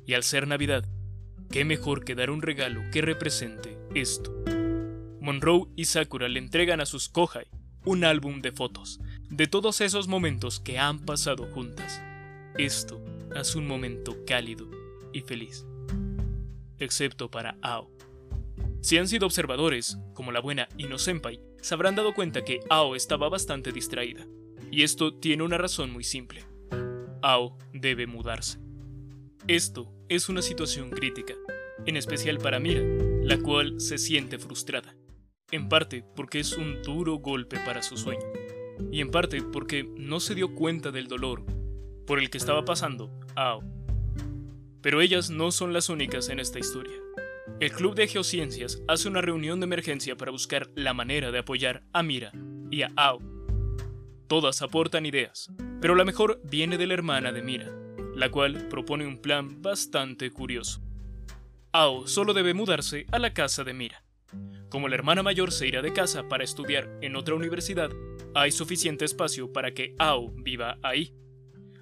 Y 0.06 0.14
al 0.14 0.22
ser 0.22 0.46
Navidad, 0.46 0.88
qué 1.50 1.64
mejor 1.64 2.04
que 2.04 2.14
dar 2.14 2.30
un 2.30 2.42
regalo 2.42 2.82
que 2.92 3.02
represente 3.02 3.76
esto. 3.94 4.32
Monroe 5.20 5.66
y 5.76 5.84
Sakura 5.84 6.28
le 6.28 6.38
entregan 6.38 6.80
a 6.80 6.86
sus 6.86 7.08
Kohai 7.08 7.46
un 7.84 8.04
álbum 8.04 8.40
de 8.40 8.52
fotos 8.52 9.00
de 9.28 9.46
todos 9.46 9.80
esos 9.80 10.08
momentos 10.08 10.60
que 10.60 10.78
han 10.78 11.00
pasado 11.00 11.46
juntas. 11.52 12.02
Esto 12.56 13.02
es 13.34 13.54
un 13.54 13.66
momento 13.66 14.16
cálido 14.26 14.68
y 15.12 15.20
feliz. 15.20 15.66
Excepto 16.78 17.30
para 17.30 17.56
Ao. 17.62 17.90
Si 18.80 18.96
han 18.96 19.08
sido 19.08 19.26
observadores, 19.26 19.98
como 20.14 20.32
la 20.32 20.40
buena 20.40 20.68
Inosenpai, 20.78 21.40
se 21.60 21.74
habrán 21.74 21.94
dado 21.94 22.14
cuenta 22.14 22.44
que 22.44 22.60
Ao 22.70 22.94
estaba 22.94 23.28
bastante 23.28 23.72
distraída. 23.72 24.26
Y 24.70 24.82
esto 24.82 25.14
tiene 25.14 25.42
una 25.42 25.58
razón 25.58 25.92
muy 25.92 26.04
simple. 26.04 26.44
Ao 27.22 27.58
debe 27.72 28.06
mudarse. 28.06 28.58
Esto 29.46 29.92
es 30.10 30.28
una 30.28 30.42
situación 30.42 30.90
crítica, 30.90 31.34
en 31.86 31.96
especial 31.96 32.38
para 32.38 32.58
Mira, 32.58 32.82
la 33.22 33.38
cual 33.38 33.80
se 33.80 33.96
siente 33.96 34.40
frustrada. 34.40 34.96
En 35.52 35.68
parte 35.68 36.04
porque 36.16 36.40
es 36.40 36.56
un 36.56 36.82
duro 36.82 37.18
golpe 37.18 37.60
para 37.64 37.80
su 37.80 37.96
sueño, 37.96 38.26
y 38.90 39.00
en 39.02 39.12
parte 39.12 39.40
porque 39.40 39.88
no 39.96 40.18
se 40.18 40.34
dio 40.34 40.52
cuenta 40.52 40.90
del 40.90 41.06
dolor 41.06 41.44
por 42.08 42.18
el 42.18 42.28
que 42.28 42.38
estaba 42.38 42.64
pasando 42.64 43.08
Ao. 43.36 43.62
Pero 44.82 45.00
ellas 45.00 45.30
no 45.30 45.52
son 45.52 45.72
las 45.72 45.88
únicas 45.88 46.28
en 46.28 46.40
esta 46.40 46.58
historia. 46.58 46.96
El 47.60 47.70
Club 47.70 47.94
de 47.94 48.08
Geociencias 48.08 48.82
hace 48.88 49.06
una 49.06 49.20
reunión 49.20 49.60
de 49.60 49.66
emergencia 49.66 50.16
para 50.16 50.32
buscar 50.32 50.70
la 50.74 50.92
manera 50.92 51.30
de 51.30 51.38
apoyar 51.38 51.84
a 51.92 52.02
Mira 52.02 52.32
y 52.68 52.82
a 52.82 52.90
Ao. 52.96 53.20
Todas 54.26 54.60
aportan 54.60 55.06
ideas, 55.06 55.52
pero 55.80 55.94
la 55.94 56.04
mejor 56.04 56.40
viene 56.42 56.78
de 56.78 56.88
la 56.88 56.94
hermana 56.94 57.30
de 57.30 57.42
Mira, 57.42 57.70
la 58.20 58.30
cual 58.30 58.68
propone 58.68 59.06
un 59.06 59.16
plan 59.16 59.62
bastante 59.62 60.30
curioso. 60.30 60.82
Ao 61.72 62.06
solo 62.06 62.34
debe 62.34 62.52
mudarse 62.52 63.06
a 63.12 63.18
la 63.18 63.32
casa 63.32 63.64
de 63.64 63.72
Mira. 63.72 64.04
Como 64.68 64.88
la 64.88 64.94
hermana 64.94 65.22
mayor 65.22 65.52
se 65.52 65.66
irá 65.66 65.80
de 65.80 65.94
casa 65.94 66.28
para 66.28 66.44
estudiar 66.44 66.98
en 67.00 67.16
otra 67.16 67.34
universidad, 67.34 67.90
hay 68.34 68.52
suficiente 68.52 69.06
espacio 69.06 69.54
para 69.54 69.72
que 69.72 69.94
Ao 69.98 70.28
viva 70.32 70.76
ahí. 70.82 71.14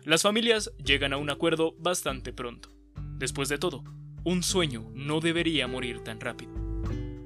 Las 0.04 0.22
familias 0.22 0.70
llegan 0.82 1.12
a 1.12 1.16
un 1.16 1.28
acuerdo 1.28 1.74
bastante 1.76 2.32
pronto. 2.32 2.68
Después 3.16 3.48
de 3.48 3.58
todo, 3.58 3.82
un 4.22 4.44
sueño 4.44 4.92
no 4.94 5.18
debería 5.18 5.66
morir 5.66 6.04
tan 6.04 6.20
rápido. 6.20 6.52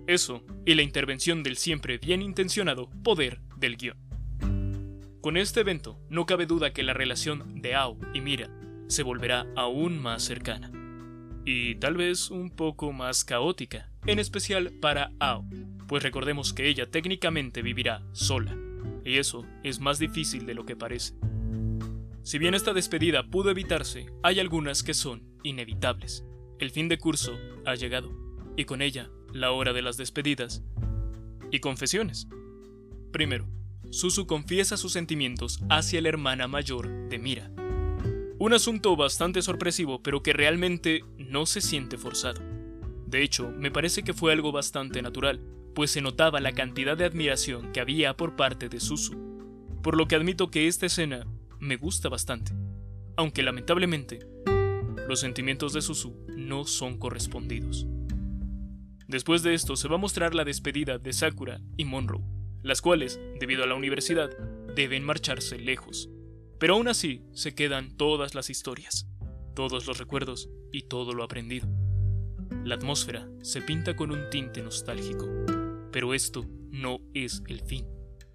Eso 0.07 0.43
y 0.65 0.75
la 0.75 0.83
intervención 0.83 1.43
del 1.43 1.59
siempre 1.59 1.99
bien 1.99 2.23
intencionado 2.23 2.89
poder 3.05 3.43
del 3.59 3.77
guion. 3.77 3.99
Con 5.21 5.37
este 5.37 5.61
evento, 5.61 6.01
no 6.09 6.25
cabe 6.25 6.47
duda 6.47 6.73
que 6.73 6.83
la 6.83 6.95
relación 6.95 7.61
de 7.61 7.75
Ao 7.75 7.99
y 8.15 8.23
Mira 8.23 8.49
se 8.93 9.03
volverá 9.03 9.47
aún 9.57 10.01
más 10.01 10.23
cercana. 10.23 10.71
Y 11.45 11.75
tal 11.77 11.97
vez 11.97 12.31
un 12.31 12.51
poco 12.51 12.93
más 12.93 13.25
caótica, 13.25 13.91
en 14.07 14.19
especial 14.19 14.73
para 14.81 15.13
Ao, 15.19 15.45
pues 15.89 16.03
recordemos 16.03 16.53
que 16.53 16.69
ella 16.69 16.91
técnicamente 16.91 17.63
vivirá 17.63 18.03
sola, 18.13 18.57
y 19.05 19.19
eso 19.19 19.45
es 19.65 19.81
más 19.81 19.99
difícil 19.99 20.47
de 20.47 20.55
lo 20.55 20.65
que 20.65 20.77
parece. 20.77 21.15
Si 22.23 22.39
bien 22.39 22.55
esta 22.55 22.73
despedida 22.73 23.29
pudo 23.29 23.51
evitarse, 23.51 24.07
hay 24.23 24.39
algunas 24.39 24.85
que 24.85 24.95
son 24.95 25.25
inevitables. 25.43 26.25
El 26.61 26.71
fin 26.71 26.89
de 26.89 26.99
curso 26.99 27.37
ha 27.65 27.75
llegado, 27.75 28.13
y 28.57 28.65
con 28.65 28.83
ella 28.83 29.11
la 29.33 29.51
hora 29.51 29.73
de 29.73 29.83
las 29.83 29.97
despedidas 29.97 30.63
y 31.51 31.59
confesiones. 31.59 32.29
Primero, 33.11 33.49
Susu 33.91 34.27
confiesa 34.27 34.77
sus 34.77 34.93
sentimientos 34.93 35.61
hacia 35.69 36.01
la 36.01 36.11
hermana 36.11 36.47
mayor 36.47 37.09
de 37.09 37.19
Mira. 37.19 37.51
Un 38.43 38.55
asunto 38.55 38.97
bastante 38.97 39.41
sorpresivo, 39.41 40.03
pero 40.03 40.25
que 40.25 40.33
realmente 40.33 41.05
no 41.17 41.47
se 41.47 41.61
siente 41.61 41.97
forzado. 41.97 42.43
De 43.07 43.23
hecho, 43.23 43.49
me 43.57 43.71
parece 43.71 44.03
que 44.03 44.15
fue 44.15 44.33
algo 44.33 44.51
bastante 44.51 45.01
natural, 45.01 45.41
pues 45.77 45.93
se 45.93 46.01
notaba 46.01 46.41
la 46.41 46.51
cantidad 46.51 46.97
de 46.97 47.05
admiración 47.05 47.71
que 47.71 47.79
había 47.79 48.17
por 48.17 48.35
parte 48.35 48.69
de 48.69 48.81
Susu, 48.81 49.15
por 49.81 49.97
lo 49.97 50.09
que 50.09 50.17
admito 50.17 50.51
que 50.51 50.67
esta 50.67 50.87
escena 50.87 51.25
me 51.61 51.77
gusta 51.77 52.09
bastante, 52.09 52.53
aunque 53.15 53.45
lamentablemente 53.45 54.27
los 55.07 55.21
sentimientos 55.21 55.73
de 55.73 55.81
Susu 55.81 56.27
no 56.37 56.65
son 56.65 56.99
correspondidos. 56.99 57.87
Después 59.07 59.45
de 59.45 59.55
esto 59.55 59.77
se 59.77 59.87
va 59.87 59.95
a 59.95 59.99
mostrar 59.99 60.35
la 60.35 60.43
despedida 60.43 60.99
de 60.99 61.13
Sakura 61.13 61.61
y 61.77 61.85
Monroe, 61.85 62.25
las 62.65 62.83
cuales, 62.83 63.21
debido 63.39 63.63
a 63.63 63.69
la 63.69 63.77
universidad, 63.77 64.37
deben 64.75 65.05
marcharse 65.05 65.59
lejos. 65.59 66.11
Pero 66.63 66.75
aún 66.75 66.87
así 66.87 67.25
se 67.33 67.57
quedan 67.57 67.97
todas 67.97 68.37
las 68.37 68.49
historias, 68.49 69.09
todos 69.57 69.85
los 69.89 69.99
recuerdos 69.99 70.49
y 70.71 70.83
todo 70.83 71.13
lo 71.13 71.25
aprendido. 71.25 71.67
La 72.63 72.77
atmósfera 72.77 73.29
se 73.43 73.63
pinta 73.63 73.97
con 73.97 74.13
un 74.13 74.31
tinte 74.31 74.63
nostálgico, 74.63 75.29
pero 75.91 76.15
esto 76.15 76.47
no 76.71 77.01
es 77.15 77.43
el 77.49 77.63
fin. 77.63 77.89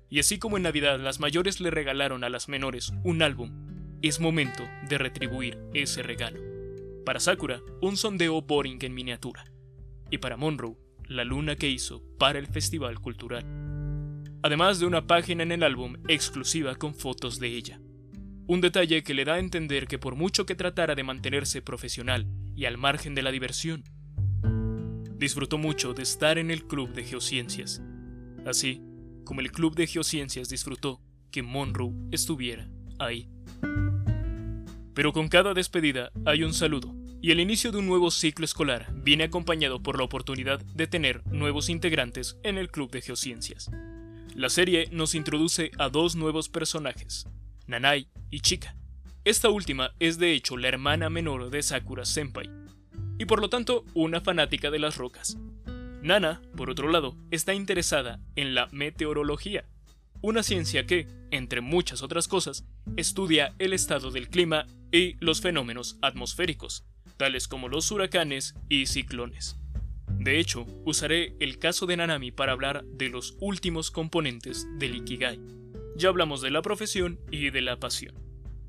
Y 0.09 0.19
así 0.19 0.39
como 0.39 0.57
en 0.57 0.63
Navidad 0.63 0.99
las 0.99 1.21
mayores 1.21 1.61
le 1.61 1.71
regalaron 1.71 2.25
a 2.25 2.29
las 2.29 2.49
menores 2.49 2.91
un 3.05 3.21
álbum, 3.21 3.95
es 4.01 4.19
momento 4.19 4.67
de 4.89 4.97
retribuir 4.97 5.57
ese 5.73 6.03
regalo. 6.03 6.41
Para 7.05 7.21
Sakura, 7.21 7.61
un 7.81 7.95
sondeo 7.95 8.41
boring 8.41 8.83
en 8.83 8.93
miniatura. 8.93 9.45
Y 10.11 10.17
para 10.17 10.35
Monroe, 10.35 10.75
la 11.05 11.23
luna 11.23 11.55
que 11.55 11.69
hizo 11.69 12.03
para 12.19 12.39
el 12.39 12.47
festival 12.47 12.99
cultural 12.99 13.45
además 14.43 14.79
de 14.79 14.85
una 14.85 15.05
página 15.05 15.43
en 15.43 15.51
el 15.51 15.63
álbum 15.63 15.95
exclusiva 16.07 16.75
con 16.75 16.93
fotos 16.93 17.39
de 17.39 17.47
ella. 17.47 17.81
Un 18.49 18.61
detalle 18.61 19.03
que 19.03 19.13
le 19.13 19.25
da 19.25 19.33
a 19.33 19.39
entender 19.39 19.87
que 19.87 19.99
por 19.99 20.15
mucho 20.15 20.45
que 20.45 20.55
tratara 20.55 20.95
de 20.95 21.03
mantenerse 21.03 21.61
profesional 21.61 22.25
y 22.55 22.63
al 22.63 22.77
margen 22.77 23.13
de 23.13 23.21
la 23.21 23.31
diversión, 23.31 23.83
disfrutó 25.17 25.57
mucho 25.57 25.93
de 25.93 26.03
estar 26.03 26.37
en 26.37 26.49
el 26.49 26.65
Club 26.65 26.93
de 26.93 27.03
Geociencias, 27.03 27.81
así 28.45 28.81
como 29.25 29.41
el 29.41 29.51
Club 29.51 29.75
de 29.75 29.85
Geociencias 29.85 30.47
disfrutó 30.47 31.01
que 31.29 31.43
Monroe 31.43 31.93
estuviera 32.11 32.69
ahí. 32.99 33.27
Pero 34.93 35.11
con 35.11 35.27
cada 35.27 35.53
despedida 35.53 36.13
hay 36.25 36.43
un 36.43 36.53
saludo, 36.53 36.95
y 37.21 37.31
el 37.31 37.41
inicio 37.41 37.73
de 37.73 37.79
un 37.79 37.87
nuevo 37.87 38.11
ciclo 38.11 38.45
escolar 38.45 38.93
viene 39.03 39.25
acompañado 39.25 39.83
por 39.83 39.97
la 39.97 40.05
oportunidad 40.05 40.63
de 40.63 40.87
tener 40.87 41.21
nuevos 41.27 41.67
integrantes 41.67 42.37
en 42.43 42.57
el 42.57 42.71
Club 42.71 42.91
de 42.91 43.01
Geociencias. 43.01 43.69
La 44.35 44.49
serie 44.49 44.87
nos 44.93 45.15
introduce 45.15 45.71
a 45.77 45.89
dos 45.89 46.15
nuevos 46.15 46.47
personajes, 46.47 47.27
Nanai 47.67 48.07
y 48.31 48.39
Chika. 48.39 48.75
Esta 49.23 49.49
última 49.49 49.93
es 49.99 50.17
de 50.17 50.33
hecho 50.33 50.57
la 50.57 50.69
hermana 50.69 51.09
menor 51.09 51.49
de 51.49 51.61
Sakura 51.61 52.05
Senpai, 52.05 52.49
y 53.19 53.25
por 53.25 53.41
lo 53.41 53.49
tanto 53.49 53.83
una 53.93 54.21
fanática 54.21 54.71
de 54.71 54.79
las 54.79 54.97
rocas. 54.97 55.37
Nana, 56.01 56.41
por 56.55 56.69
otro 56.69 56.89
lado, 56.89 57.17
está 57.29 57.53
interesada 57.53 58.19
en 58.35 58.55
la 58.55 58.67
meteorología, 58.71 59.65
una 60.21 60.43
ciencia 60.43 60.85
que, 60.85 61.07
entre 61.31 61.61
muchas 61.61 62.01
otras 62.01 62.27
cosas, 62.27 62.65
estudia 62.95 63.53
el 63.59 63.73
estado 63.73 64.11
del 64.11 64.29
clima 64.29 64.65
y 64.91 65.15
los 65.19 65.41
fenómenos 65.41 65.97
atmosféricos, 66.01 66.85
tales 67.17 67.47
como 67.47 67.67
los 67.67 67.91
huracanes 67.91 68.55
y 68.69 68.85
ciclones. 68.85 69.57
De 70.07 70.39
hecho, 70.39 70.65
usaré 70.85 71.35
el 71.39 71.59
caso 71.59 71.85
de 71.85 71.97
Nanami 71.97 72.31
para 72.31 72.53
hablar 72.53 72.83
de 72.85 73.09
los 73.09 73.35
últimos 73.39 73.91
componentes 73.91 74.65
del 74.79 74.95
Ikigai. 74.95 75.39
Ya 75.97 76.09
hablamos 76.09 76.41
de 76.41 76.51
la 76.51 76.61
profesión 76.61 77.19
y 77.31 77.49
de 77.49 77.61
la 77.61 77.79
pasión. 77.79 78.13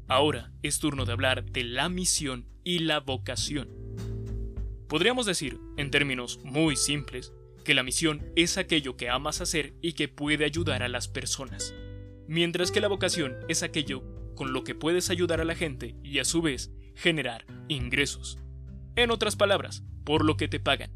Ahora 0.09 0.51
es 0.63 0.79
turno 0.79 1.05
de 1.05 1.13
hablar 1.13 1.45
de 1.45 1.63
la 1.63 1.91
misión 1.91 2.49
y 2.65 2.79
la 2.79 3.01
vocación. 3.01 3.69
Podríamos 4.89 5.27
decir, 5.27 5.61
en 5.77 5.91
términos 5.91 6.41
muy 6.43 6.75
simples, 6.75 7.35
que 7.67 7.75
la 7.75 7.83
misión 7.83 8.33
es 8.35 8.57
aquello 8.57 8.97
que 8.97 9.11
amas 9.11 9.43
hacer 9.43 9.75
y 9.83 9.93
que 9.93 10.09
puede 10.09 10.47
ayudar 10.47 10.83
a 10.83 10.89
las 10.89 11.07
personas, 11.07 11.75
mientras 12.27 12.73
que 12.73 12.81
la 12.81 12.89
vocación 12.89 13.37
es 13.47 13.63
aquello 13.63 14.03
con 14.35 14.55
lo 14.55 14.65
que 14.65 14.75
puedes 14.75 15.11
ayudar 15.11 15.43
a 15.43 15.45
la 15.45 15.55
gente 15.55 15.97
y 16.03 16.21
a 16.21 16.25
su 16.25 16.41
vez 16.41 16.73
generar 16.95 17.45
ingresos. 17.69 18.39
En 18.97 19.11
otras 19.11 19.37
palabras, 19.37 19.85
por 20.03 20.25
lo 20.25 20.39
que 20.39 20.49
te 20.49 20.61
pagan. 20.61 20.93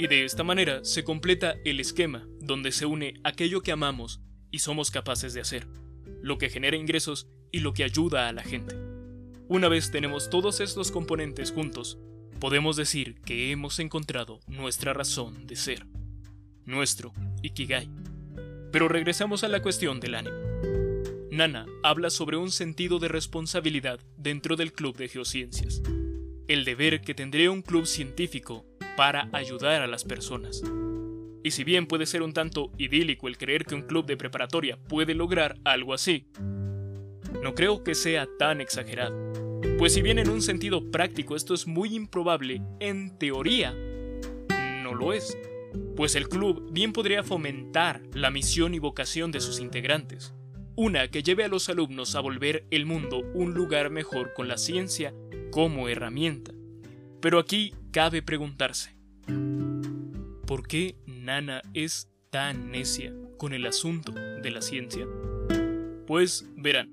Y 0.00 0.08
de 0.08 0.24
esta 0.24 0.42
manera 0.42 0.84
se 0.84 1.04
completa 1.04 1.54
el 1.64 1.78
esquema 1.78 2.26
donde 2.40 2.72
se 2.72 2.86
une 2.86 3.14
aquello 3.22 3.60
que 3.60 3.70
amamos 3.70 4.20
y 4.56 4.58
somos 4.58 4.90
capaces 4.90 5.34
de 5.34 5.42
hacer, 5.42 5.66
lo 6.22 6.38
que 6.38 6.48
genera 6.48 6.78
ingresos 6.78 7.28
y 7.52 7.60
lo 7.60 7.74
que 7.74 7.84
ayuda 7.84 8.26
a 8.26 8.32
la 8.32 8.42
gente. 8.42 8.74
Una 9.48 9.68
vez 9.68 9.90
tenemos 9.90 10.30
todos 10.30 10.60
estos 10.60 10.90
componentes 10.90 11.52
juntos, 11.52 11.98
podemos 12.40 12.74
decir 12.76 13.20
que 13.20 13.50
hemos 13.50 13.78
encontrado 13.80 14.40
nuestra 14.46 14.94
razón 14.94 15.46
de 15.46 15.56
ser, 15.56 15.86
nuestro 16.64 17.12
Ikigai. 17.42 17.90
Pero 18.72 18.88
regresamos 18.88 19.44
a 19.44 19.48
la 19.48 19.60
cuestión 19.60 20.00
del 20.00 20.14
ánimo. 20.14 20.36
Nana 21.30 21.66
habla 21.82 22.08
sobre 22.08 22.38
un 22.38 22.50
sentido 22.50 22.98
de 22.98 23.08
responsabilidad 23.08 24.00
dentro 24.16 24.56
del 24.56 24.72
Club 24.72 24.96
de 24.96 25.08
Geociencias, 25.08 25.82
el 26.48 26.64
deber 26.64 27.02
que 27.02 27.12
tendría 27.14 27.50
un 27.50 27.60
club 27.60 27.84
científico 27.84 28.64
para 28.96 29.28
ayudar 29.34 29.82
a 29.82 29.86
las 29.86 30.04
personas. 30.04 30.62
Y 31.46 31.52
si 31.52 31.62
bien 31.62 31.86
puede 31.86 32.06
ser 32.06 32.22
un 32.22 32.32
tanto 32.32 32.72
idílico 32.76 33.28
el 33.28 33.38
creer 33.38 33.64
que 33.64 33.76
un 33.76 33.82
club 33.82 34.04
de 34.04 34.16
preparatoria 34.16 34.76
puede 34.76 35.14
lograr 35.14 35.56
algo 35.62 35.94
así, 35.94 36.26
no 37.40 37.54
creo 37.54 37.84
que 37.84 37.94
sea 37.94 38.26
tan 38.36 38.60
exagerado. 38.60 39.60
Pues 39.78 39.94
si 39.94 40.02
bien 40.02 40.18
en 40.18 40.28
un 40.28 40.42
sentido 40.42 40.90
práctico 40.90 41.36
esto 41.36 41.54
es 41.54 41.68
muy 41.68 41.94
improbable, 41.94 42.62
en 42.80 43.16
teoría 43.16 43.72
no 44.82 44.92
lo 44.92 45.12
es. 45.12 45.38
pues 45.94 46.16
el 46.16 46.28
club 46.28 46.68
bien 46.72 46.92
podría 46.92 47.22
fomentar 47.22 48.02
la 48.12 48.32
misión 48.32 48.74
y 48.74 48.80
vocación 48.80 49.30
de 49.30 49.40
sus 49.40 49.60
integrantes, 49.60 50.34
una 50.74 51.06
que 51.12 51.22
lleve 51.22 51.44
a 51.44 51.48
los 51.48 51.68
alumnos 51.68 52.16
a 52.16 52.20
volver 52.22 52.66
el 52.72 52.86
mundo 52.86 53.22
un 53.34 53.54
lugar 53.54 53.90
mejor 53.90 54.32
con 54.34 54.48
la 54.48 54.58
ciencia 54.58 55.14
como 55.52 55.88
herramienta. 55.88 56.50
Pero 57.20 57.38
aquí 57.38 57.72
cabe 57.92 58.20
preguntarse, 58.20 58.96
¿por 60.46 60.66
qué 60.68 60.96
Nana 61.06 61.60
es 61.74 62.08
tan 62.30 62.70
necia 62.70 63.12
con 63.36 63.52
el 63.52 63.66
asunto 63.66 64.12
de 64.12 64.50
la 64.50 64.62
ciencia? 64.62 65.06
Pues 66.06 66.46
verán, 66.56 66.92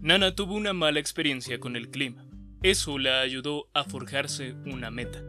Nana 0.00 0.34
tuvo 0.34 0.54
una 0.54 0.72
mala 0.72 1.00
experiencia 1.00 1.60
con 1.60 1.76
el 1.76 1.90
clima. 1.90 2.26
Eso 2.62 2.98
la 2.98 3.20
ayudó 3.20 3.68
a 3.74 3.84
forjarse 3.84 4.54
una 4.64 4.90
meta. 4.90 5.22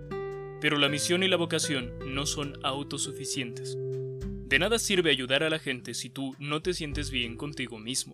Pero 0.62 0.78
la 0.78 0.88
misión 0.88 1.22
y 1.22 1.28
la 1.28 1.36
vocación 1.36 1.92
no 2.08 2.26
son 2.26 2.58
autosuficientes. 2.64 3.78
De 3.78 4.58
nada 4.58 4.80
sirve 4.80 5.12
ayudar 5.12 5.44
a 5.44 5.50
la 5.50 5.60
gente 5.60 5.94
si 5.94 6.10
tú 6.10 6.34
no 6.40 6.62
te 6.62 6.74
sientes 6.74 7.12
bien 7.12 7.36
contigo 7.36 7.78
mismo. 7.78 8.14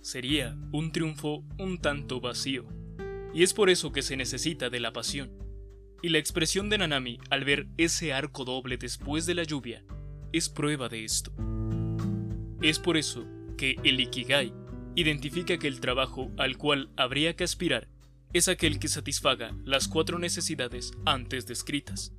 Sería 0.00 0.56
un 0.70 0.92
triunfo 0.92 1.44
un 1.58 1.78
tanto 1.78 2.20
vacío. 2.20 2.66
Y 3.34 3.42
es 3.42 3.52
por 3.52 3.68
eso 3.68 3.90
que 3.90 4.02
se 4.02 4.16
necesita 4.16 4.70
de 4.70 4.78
la 4.78 4.92
pasión. 4.92 5.41
Y 6.02 6.08
la 6.08 6.18
expresión 6.18 6.68
de 6.68 6.78
Nanami 6.78 7.18
al 7.30 7.44
ver 7.44 7.68
ese 7.76 8.12
arco 8.12 8.44
doble 8.44 8.76
después 8.76 9.24
de 9.24 9.34
la 9.34 9.44
lluvia 9.44 9.84
es 10.32 10.48
prueba 10.48 10.88
de 10.88 11.04
esto. 11.04 11.32
Es 12.60 12.80
por 12.80 12.96
eso 12.96 13.24
que 13.56 13.76
el 13.84 14.00
Ikigai 14.00 14.52
identifica 14.96 15.58
que 15.58 15.68
el 15.68 15.80
trabajo 15.80 16.30
al 16.36 16.56
cual 16.56 16.90
habría 16.96 17.36
que 17.36 17.44
aspirar 17.44 17.88
es 18.32 18.48
aquel 18.48 18.80
que 18.80 18.88
satisfaga 18.88 19.54
las 19.64 19.86
cuatro 19.86 20.18
necesidades 20.18 20.92
antes 21.04 21.46
descritas. 21.46 22.12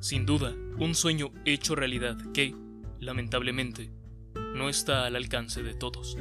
Sin 0.00 0.24
duda, 0.24 0.54
un 0.78 0.94
sueño 0.94 1.32
hecho 1.44 1.74
realidad 1.74 2.16
que, 2.32 2.54
lamentablemente, 3.00 3.90
no 4.54 4.68
está 4.68 5.04
al 5.04 5.16
alcance 5.16 5.62
de 5.62 5.74
todos. 5.74 6.16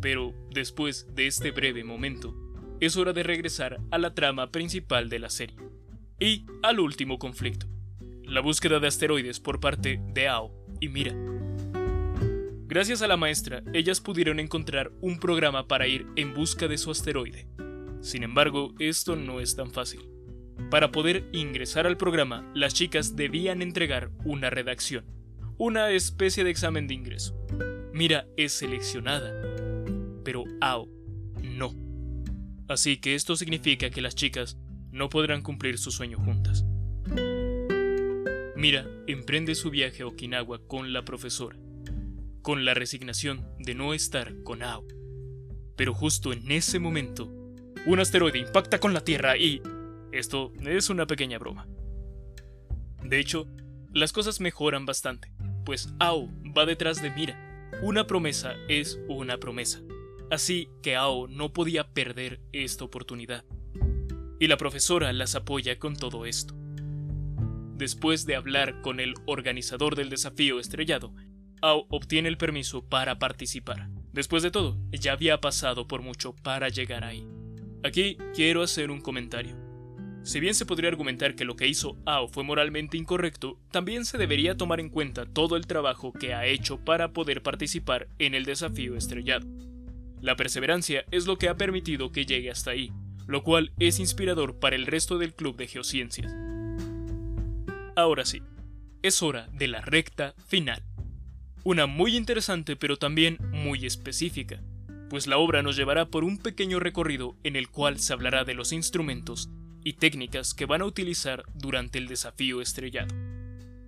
Pero 0.00 0.32
después 0.50 1.06
de 1.14 1.26
este 1.26 1.50
breve 1.50 1.84
momento, 1.84 2.34
es 2.80 2.96
hora 2.96 3.12
de 3.12 3.22
regresar 3.22 3.80
a 3.90 3.98
la 3.98 4.14
trama 4.14 4.50
principal 4.50 5.08
de 5.08 5.18
la 5.18 5.30
serie 5.30 5.56
y 6.18 6.44
al 6.62 6.80
último 6.80 7.18
conflicto, 7.18 7.66
la 8.24 8.40
búsqueda 8.40 8.80
de 8.80 8.88
asteroides 8.88 9.40
por 9.40 9.60
parte 9.60 10.00
de 10.12 10.28
Ao 10.28 10.52
y 10.80 10.88
Mira. 10.88 11.14
Gracias 12.66 13.02
a 13.02 13.08
la 13.08 13.16
maestra, 13.16 13.62
ellas 13.74 14.00
pudieron 14.00 14.38
encontrar 14.38 14.92
un 15.00 15.18
programa 15.18 15.66
para 15.66 15.88
ir 15.88 16.06
en 16.16 16.34
busca 16.34 16.68
de 16.68 16.78
su 16.78 16.90
asteroide, 16.90 17.48
sin 18.00 18.22
embargo, 18.22 18.74
esto 18.78 19.14
no 19.14 19.40
es 19.40 19.56
tan 19.56 19.70
fácil. 19.70 20.00
Para 20.70 20.90
poder 20.90 21.28
ingresar 21.32 21.86
al 21.86 21.96
programa, 21.96 22.50
las 22.54 22.74
chicas 22.74 23.14
debían 23.14 23.60
entregar 23.60 24.10
una 24.24 24.50
redacción, 24.50 25.04
una 25.58 25.90
especie 25.90 26.44
de 26.44 26.50
examen 26.50 26.86
de 26.86 26.94
ingreso. 26.94 27.36
Mira 27.92 28.26
es 28.36 28.52
seleccionada, 28.52 29.32
pero 30.24 30.44
Ao 30.60 30.88
no. 31.42 31.89
Así 32.70 32.98
que 32.98 33.16
esto 33.16 33.34
significa 33.34 33.90
que 33.90 34.00
las 34.00 34.14
chicas 34.14 34.56
no 34.92 35.08
podrán 35.08 35.42
cumplir 35.42 35.76
su 35.76 35.90
sueño 35.90 36.18
juntas. 36.18 36.64
Mira 38.54 38.86
emprende 39.08 39.56
su 39.56 39.70
viaje 39.70 40.04
a 40.04 40.06
Okinawa 40.06 40.60
con 40.68 40.92
la 40.92 41.04
profesora, 41.04 41.58
con 42.42 42.64
la 42.64 42.74
resignación 42.74 43.44
de 43.58 43.74
no 43.74 43.92
estar 43.92 44.40
con 44.44 44.62
Ao. 44.62 44.86
Pero 45.74 45.94
justo 45.94 46.32
en 46.32 46.48
ese 46.52 46.78
momento, 46.78 47.26
un 47.86 47.98
asteroide 47.98 48.38
impacta 48.38 48.78
con 48.78 48.94
la 48.94 49.00
Tierra 49.00 49.36
y... 49.36 49.60
Esto 50.12 50.52
es 50.64 50.90
una 50.90 51.08
pequeña 51.08 51.40
broma. 51.40 51.66
De 53.02 53.18
hecho, 53.18 53.48
las 53.92 54.12
cosas 54.12 54.40
mejoran 54.40 54.86
bastante, 54.86 55.32
pues 55.64 55.92
Ao 55.98 56.28
va 56.56 56.66
detrás 56.66 57.02
de 57.02 57.10
Mira. 57.10 57.36
Una 57.82 58.06
promesa 58.06 58.54
es 58.68 59.00
una 59.08 59.38
promesa. 59.38 59.80
Así 60.30 60.68
que 60.82 60.96
Ao 60.96 61.26
no 61.26 61.52
podía 61.52 61.92
perder 61.92 62.40
esta 62.52 62.84
oportunidad. 62.84 63.44
Y 64.38 64.46
la 64.46 64.56
profesora 64.56 65.12
las 65.12 65.34
apoya 65.34 65.78
con 65.78 65.96
todo 65.96 66.24
esto. 66.24 66.54
Después 67.76 68.26
de 68.26 68.36
hablar 68.36 68.80
con 68.82 69.00
el 69.00 69.14
organizador 69.26 69.96
del 69.96 70.08
desafío 70.08 70.60
estrellado, 70.60 71.12
Ao 71.62 71.86
obtiene 71.90 72.28
el 72.28 72.38
permiso 72.38 72.88
para 72.88 73.18
participar. 73.18 73.88
Después 74.12 74.42
de 74.42 74.50
todo, 74.50 74.78
ya 74.92 75.12
había 75.12 75.40
pasado 75.40 75.86
por 75.86 76.00
mucho 76.00 76.34
para 76.34 76.68
llegar 76.68 77.04
ahí. 77.04 77.26
Aquí 77.82 78.16
quiero 78.34 78.62
hacer 78.62 78.90
un 78.90 79.00
comentario. 79.00 79.56
Si 80.22 80.38
bien 80.38 80.54
se 80.54 80.66
podría 80.66 80.90
argumentar 80.90 81.34
que 81.34 81.44
lo 81.44 81.56
que 81.56 81.66
hizo 81.66 81.96
Ao 82.04 82.28
fue 82.28 82.44
moralmente 82.44 82.96
incorrecto, 82.96 83.58
también 83.70 84.04
se 84.04 84.18
debería 84.18 84.56
tomar 84.56 84.78
en 84.78 84.90
cuenta 84.90 85.26
todo 85.26 85.56
el 85.56 85.66
trabajo 85.66 86.12
que 86.12 86.34
ha 86.34 86.46
hecho 86.46 86.78
para 86.84 87.12
poder 87.12 87.42
participar 87.42 88.08
en 88.18 88.34
el 88.34 88.44
desafío 88.44 88.96
estrellado. 88.96 89.46
La 90.20 90.36
perseverancia 90.36 91.04
es 91.10 91.26
lo 91.26 91.38
que 91.38 91.48
ha 91.48 91.56
permitido 91.56 92.12
que 92.12 92.26
llegue 92.26 92.50
hasta 92.50 92.72
ahí, 92.72 92.92
lo 93.26 93.42
cual 93.42 93.72
es 93.78 93.98
inspirador 93.98 94.58
para 94.58 94.76
el 94.76 94.86
resto 94.86 95.18
del 95.18 95.34
club 95.34 95.56
de 95.56 95.66
geociencias. 95.66 96.32
Ahora 97.96 98.24
sí, 98.24 98.42
es 99.02 99.22
hora 99.22 99.48
de 99.52 99.68
la 99.68 99.80
recta 99.80 100.34
final. 100.46 100.82
Una 101.64 101.86
muy 101.86 102.16
interesante 102.16 102.76
pero 102.76 102.96
también 102.96 103.38
muy 103.52 103.86
específica 103.86 104.62
pues 105.10 105.26
la 105.26 105.38
obra 105.38 105.62
nos 105.62 105.76
llevará 105.76 106.06
por 106.06 106.22
un 106.22 106.38
pequeño 106.38 106.78
recorrido 106.78 107.36
en 107.42 107.56
el 107.56 107.68
cual 107.68 107.98
se 107.98 108.12
hablará 108.12 108.44
de 108.44 108.54
los 108.54 108.72
instrumentos 108.72 109.50
y 109.82 109.94
técnicas 109.94 110.54
que 110.54 110.66
van 110.66 110.82
a 110.82 110.84
utilizar 110.84 111.42
durante 111.52 111.98
el 111.98 112.06
desafío 112.06 112.62
estrellado. 112.62 113.12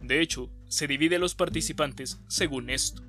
De 0.01 0.21
hecho, 0.21 0.51
se 0.68 0.88
divide 0.88 1.16
a 1.16 1.18
los 1.21 1.37
participantes 1.37 2.21
según 2.27 2.71
esto. 2.71 3.03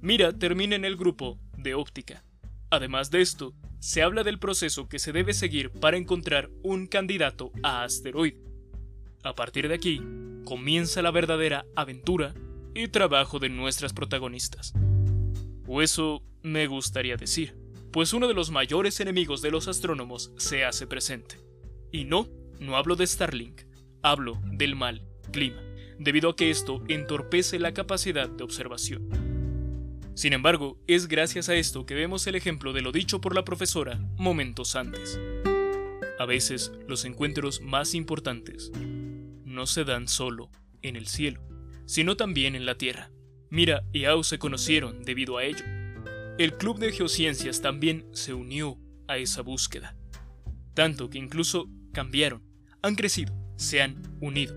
Mira 0.00 0.32
termina 0.32 0.76
en 0.76 0.84
el 0.84 0.96
grupo 0.96 1.40
de 1.56 1.74
óptica. 1.74 2.22
Además 2.70 3.10
de 3.10 3.20
esto, 3.20 3.54
se 3.78 4.02
habla 4.02 4.24
del 4.24 4.38
proceso 4.38 4.88
que 4.88 4.98
se 4.98 5.12
debe 5.12 5.34
seguir 5.34 5.70
para 5.70 5.96
encontrar 5.96 6.50
un 6.62 6.86
candidato 6.86 7.52
a 7.62 7.84
asteroide. 7.84 8.42
A 9.22 9.34
partir 9.34 9.68
de 9.68 9.74
aquí, 9.74 10.00
comienza 10.44 11.02
la 11.02 11.10
verdadera 11.10 11.66
aventura 11.76 12.34
y 12.74 12.88
trabajo 12.88 13.38
de 13.38 13.48
nuestras 13.48 13.92
protagonistas. 13.92 14.72
O 15.66 15.82
eso 15.82 16.22
me 16.42 16.66
gustaría 16.66 17.16
decir, 17.16 17.56
pues 17.92 18.12
uno 18.12 18.28
de 18.28 18.34
los 18.34 18.50
mayores 18.50 19.00
enemigos 19.00 19.42
de 19.42 19.50
los 19.50 19.68
astrónomos 19.68 20.32
se 20.36 20.64
hace 20.64 20.86
presente. 20.86 21.40
Y 21.90 22.04
no, 22.04 22.28
no 22.60 22.76
hablo 22.76 22.96
de 22.96 23.06
Starlink, 23.06 23.62
hablo 24.02 24.40
del 24.44 24.76
mal 24.76 25.06
clima, 25.32 25.62
debido 25.98 26.30
a 26.30 26.36
que 26.36 26.50
esto 26.50 26.82
entorpece 26.88 27.58
la 27.58 27.72
capacidad 27.72 28.28
de 28.28 28.44
observación. 28.44 29.25
Sin 30.16 30.32
embargo, 30.32 30.82
es 30.86 31.08
gracias 31.08 31.50
a 31.50 31.56
esto 31.56 31.84
que 31.84 31.94
vemos 31.94 32.26
el 32.26 32.36
ejemplo 32.36 32.72
de 32.72 32.80
lo 32.80 32.90
dicho 32.90 33.20
por 33.20 33.34
la 33.34 33.44
profesora 33.44 34.00
momentos 34.16 34.74
antes. 34.74 35.20
A 36.18 36.24
veces 36.24 36.72
los 36.88 37.04
encuentros 37.04 37.60
más 37.60 37.94
importantes 37.94 38.72
no 39.44 39.66
se 39.66 39.84
dan 39.84 40.08
solo 40.08 40.50
en 40.80 40.96
el 40.96 41.06
cielo, 41.06 41.42
sino 41.84 42.16
también 42.16 42.54
en 42.54 42.64
la 42.64 42.78
tierra. 42.78 43.10
Mira 43.50 43.84
y 43.92 44.06
Ao 44.06 44.24
se 44.24 44.38
conocieron 44.38 45.02
debido 45.02 45.36
a 45.36 45.44
ello. 45.44 45.66
El 46.38 46.56
Club 46.56 46.78
de 46.78 46.92
Geociencias 46.92 47.60
también 47.60 48.06
se 48.12 48.32
unió 48.32 48.78
a 49.08 49.18
esa 49.18 49.42
búsqueda. 49.42 49.98
Tanto 50.72 51.10
que 51.10 51.18
incluso 51.18 51.68
cambiaron, 51.92 52.42
han 52.80 52.94
crecido, 52.94 53.34
se 53.56 53.82
han 53.82 54.00
unido. 54.22 54.54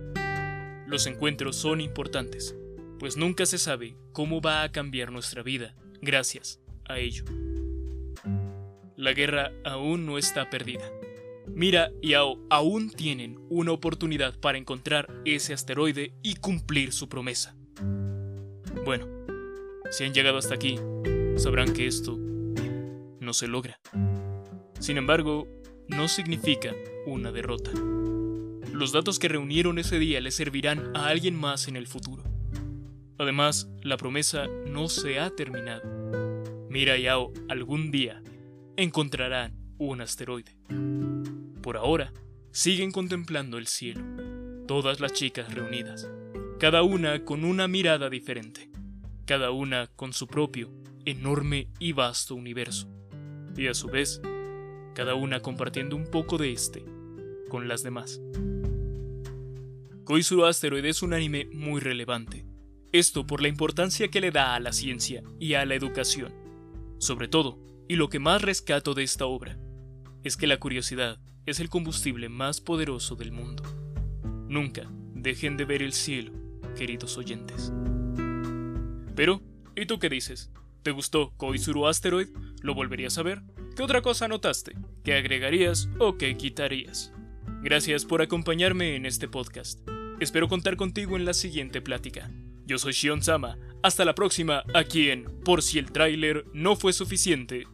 Los 0.87 1.05
encuentros 1.05 1.57
son 1.57 1.81
importantes, 1.81 2.55
pues 2.99 3.17
nunca 3.17 3.45
se 3.45 3.57
sabe 3.57 3.95
cómo 4.12 4.41
va 4.41 4.62
a 4.62 4.71
cambiar 4.71 5.12
nuestra 5.12 5.41
vida 5.41 5.73
gracias 6.01 6.59
a 6.85 6.99
ello. 6.99 7.23
La 8.97 9.13
guerra 9.13 9.53
aún 9.63 10.05
no 10.05 10.17
está 10.17 10.49
perdida. 10.49 10.91
Mira 11.47 11.91
y 12.02 12.13
Ao 12.13 12.37
aún 12.50 12.91
tienen 12.91 13.39
una 13.50 13.71
oportunidad 13.71 14.37
para 14.39 14.58
encontrar 14.58 15.10
ese 15.25 15.54
asteroide 15.54 16.13
y 16.21 16.35
cumplir 16.35 16.91
su 16.91 17.08
promesa. 17.08 17.56
Bueno, 18.85 19.08
si 19.89 20.04
han 20.04 20.13
llegado 20.13 20.37
hasta 20.37 20.56
aquí, 20.56 20.77
sabrán 21.37 21.73
que 21.73 21.87
esto 21.87 22.17
no 23.19 23.33
se 23.33 23.47
logra. 23.47 23.79
Sin 24.79 24.97
embargo, 24.97 25.47
no 25.87 26.08
significa 26.08 26.75
una 27.06 27.31
derrota. 27.31 27.71
Los 28.71 28.91
datos 28.91 29.17
que 29.17 29.27
reunieron 29.27 29.79
ese 29.79 29.97
día 29.97 30.21
le 30.21 30.31
servirán 30.31 30.95
a 30.95 31.08
alguien 31.08 31.35
más 31.35 31.67
en 31.67 31.75
el 31.75 31.87
futuro. 31.87 32.23
Además, 33.19 33.69
la 33.83 33.97
promesa 33.97 34.47
no 34.47 34.87
se 34.87 35.19
ha 35.19 35.29
terminado. 35.29 35.83
Mira 36.69 36.97
y 36.97 37.07
Ao 37.07 37.33
algún 37.49 37.91
día 37.91 38.23
encontrarán 38.77 39.59
un 39.77 39.99
asteroide. 39.99 40.55
Por 41.61 41.75
ahora, 41.75 42.13
siguen 42.51 42.91
contemplando 42.91 43.57
el 43.57 43.67
cielo, 43.67 44.01
todas 44.67 45.01
las 45.01 45.11
chicas 45.11 45.53
reunidas, 45.53 46.09
cada 46.59 46.81
una 46.81 47.25
con 47.25 47.43
una 47.43 47.67
mirada 47.67 48.09
diferente, 48.09 48.69
cada 49.25 49.51
una 49.51 49.87
con 49.87 50.13
su 50.13 50.27
propio 50.27 50.71
enorme 51.03 51.67
y 51.77 51.91
vasto 51.91 52.35
universo, 52.35 52.87
y 53.57 53.67
a 53.67 53.73
su 53.73 53.87
vez, 53.87 54.21
cada 54.95 55.15
una 55.15 55.41
compartiendo 55.41 55.97
un 55.97 56.05
poco 56.05 56.37
de 56.37 56.53
este 56.53 56.85
con 57.49 57.67
las 57.67 57.83
demás. 57.83 58.21
Koizuru 60.05 60.45
Asteroid 60.45 60.85
es 60.85 61.01
un 61.01 61.13
anime 61.13 61.49
muy 61.51 61.81
relevante. 61.81 62.48
Esto 62.92 63.27
por 63.27 63.42
la 63.42 63.48
importancia 63.48 64.08
que 64.08 64.19
le 64.19 64.31
da 64.31 64.56
a 64.56 64.60
la 64.60 64.73
ciencia 64.73 65.21
y 65.40 65.54
a 65.54 65.63
la 65.65 65.75
educación. 65.75 66.33
Sobre 66.98 67.27
todo, 67.27 67.60
y 67.87 67.96
lo 67.98 68.10
que 68.10 68.17
más 68.17 68.42
rescato 68.42 68.96
de 68.96 69.04
esta 69.04 69.27
obra, 69.27 69.60
es 70.23 70.35
que 70.37 70.48
la 70.48 70.58
curiosidad 70.58 71.19
es 71.46 71.60
el 71.60 71.69
combustible 71.69 72.29
más 72.29 72.62
poderoso 72.62 73.15
del 73.15 73.31
mundo. 73.31 73.63
Nunca 74.48 74.92
dejen 75.13 75.56
de 75.56 75.65
ver 75.65 75.83
el 75.83 75.94
cielo, 75.94 76.33
queridos 76.75 77.15
oyentes. 77.19 77.71
Pero, 79.15 79.44
¿y 79.75 79.85
tú 79.85 80.00
qué 80.00 80.10
dices? 80.10 80.52
¿Te 80.81 80.90
gustó 80.90 81.31
Koizuru 81.37 81.85
Asteroid? 81.85 82.29
¿Lo 82.63 82.73
volverías 82.73 83.19
a 83.19 83.23
ver? 83.23 83.44
¿Qué 83.75 83.83
otra 83.83 84.02
cosa 84.02 84.27
notaste? 84.27 84.75
¿Qué 85.04 85.13
agregarías 85.13 85.90
o 86.00 86.17
qué 86.17 86.35
quitarías? 86.37 87.13
Gracias 87.62 88.06
por 88.06 88.23
acompañarme 88.23 88.96
en 88.96 89.06
este 89.06 89.27
podcast. 89.27 89.79
Espero 90.19 90.48
contar 90.48 90.75
contigo 90.75 91.17
en 91.17 91.25
la 91.25 91.33
siguiente 91.35 91.81
plática. 91.81 92.31
Yo 92.69 92.77
soy 92.77 92.93
Shion 92.93 93.23
Sama. 93.23 93.57
Hasta 93.81 94.05
la 94.05 94.13
próxima 94.13 94.63
aquí 94.75 95.09
en 95.09 95.23
Por 95.43 95.63
si 95.63 95.79
el 95.79 95.91
tráiler 95.91 96.45
no 96.53 96.75
fue 96.75 96.93
suficiente, 96.93 97.65